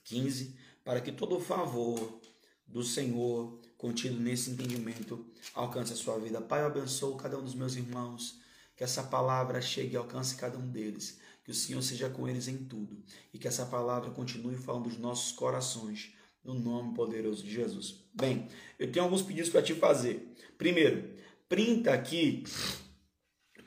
[0.05, 2.21] 15, para que todo o favor
[2.67, 6.41] do Senhor contido nesse entendimento alcance a sua vida.
[6.41, 8.39] Pai, eu abençoo cada um dos meus irmãos,
[8.77, 12.47] que essa palavra chegue e alcance cada um deles, que o Senhor seja com eles
[12.47, 13.03] em tudo
[13.35, 16.15] e que essa palavra continue falando dos nossos corações,
[16.45, 18.05] no nome poderoso de Jesus.
[18.15, 18.47] Bem,
[18.79, 20.33] eu tenho alguns pedidos para te fazer.
[20.57, 21.17] Primeiro,
[21.49, 22.45] printa aqui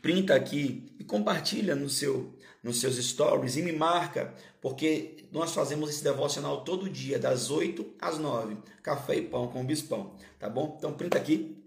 [0.01, 2.34] printa aqui e compartilha no seu,
[2.65, 7.93] nos seus stories e me marca, porque nós fazemos esse devocional todo dia, das 8
[8.01, 8.57] às 9.
[8.81, 10.73] Café e pão com bispão, tá bom?
[10.75, 11.63] Então printa aqui.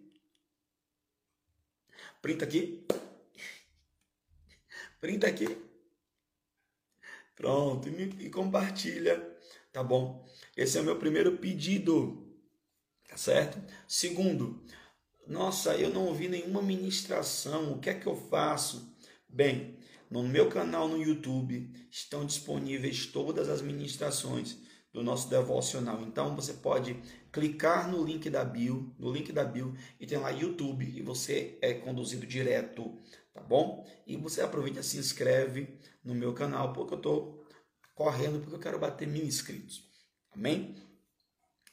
[2.21, 2.85] Printa aqui.
[5.01, 5.47] Printa aqui.
[7.37, 9.25] Pronto, e, me, e compartilha,
[9.73, 10.29] tá bom?
[10.57, 12.27] Esse é o meu primeiro pedido,
[13.09, 13.57] tá certo?
[13.87, 14.61] Segundo,
[15.29, 18.93] nossa, eu não ouvi nenhuma ministração, o que é que eu faço?
[19.29, 19.78] Bem,
[20.11, 24.57] no meu canal no YouTube estão disponíveis todas as ministrações
[24.93, 26.01] do nosso devocional.
[26.03, 26.97] Então você pode
[27.31, 31.59] clicar no link da bio, no link da bio e tem lá YouTube e você
[31.61, 32.99] é conduzido direto,
[33.33, 33.87] tá bom?
[34.07, 37.47] E você aproveita se inscreve no meu canal porque eu estou
[37.95, 39.85] correndo porque eu quero bater mil inscritos.
[40.33, 40.75] Amém?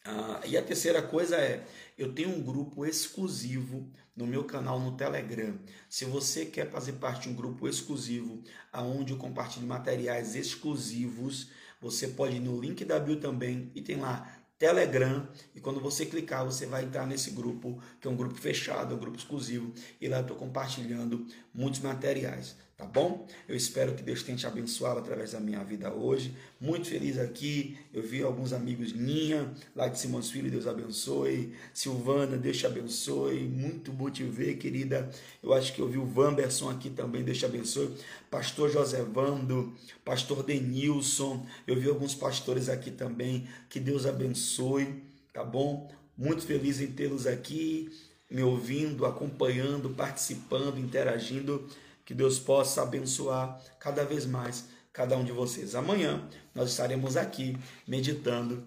[0.04, 1.66] Ah, e a terceira coisa é,
[1.98, 5.60] eu tenho um grupo exclusivo no meu canal no Telegram.
[5.90, 8.42] Se você quer fazer parte de um grupo exclusivo,
[8.72, 11.50] aonde eu compartilho materiais exclusivos,
[11.82, 16.06] você pode ir no link da bio também e tem lá Telegram e quando você
[16.06, 20.08] clicar você vai entrar nesse grupo que é um grupo fechado, um grupo exclusivo e
[20.08, 23.26] lá eu estou compartilhando muitos materiais tá bom?
[23.48, 26.36] Eu espero que Deus tenha te abençoado através da minha vida hoje.
[26.60, 27.78] Muito feliz aqui.
[27.94, 31.54] Eu vi alguns amigos minha lá de Simões Filho, Deus abençoe.
[31.74, 33.44] Silvana, Deus te abençoe.
[33.44, 35.10] Muito bom te ver, querida.
[35.42, 37.96] Eu acho que eu vi o Vanderson aqui também, Deus te abençoe.
[38.30, 39.74] Pastor José Vando,
[40.04, 41.46] Pastor Denilson.
[41.66, 43.48] Eu vi alguns pastores aqui também.
[43.70, 45.02] Que Deus abençoe,
[45.32, 45.90] tá bom?
[46.18, 47.92] Muito feliz em tê-los aqui,
[48.30, 51.68] me ouvindo, acompanhando, participando, interagindo.
[52.06, 55.76] Que Deus possa abençoar cada vez mais cada um de vocês.
[55.76, 58.66] Amanhã nós estaremos aqui meditando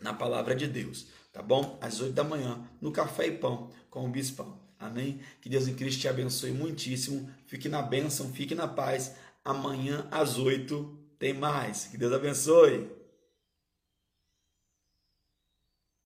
[0.00, 1.78] na palavra de Deus, tá bom?
[1.80, 4.58] Às oito da manhã, no Café e Pão com o Bispão.
[4.78, 5.20] Amém?
[5.40, 7.30] Que Deus em Cristo te abençoe muitíssimo.
[7.46, 9.14] Fique na bênção, fique na paz.
[9.44, 11.84] Amanhã às oito tem mais.
[11.84, 12.90] Que Deus abençoe.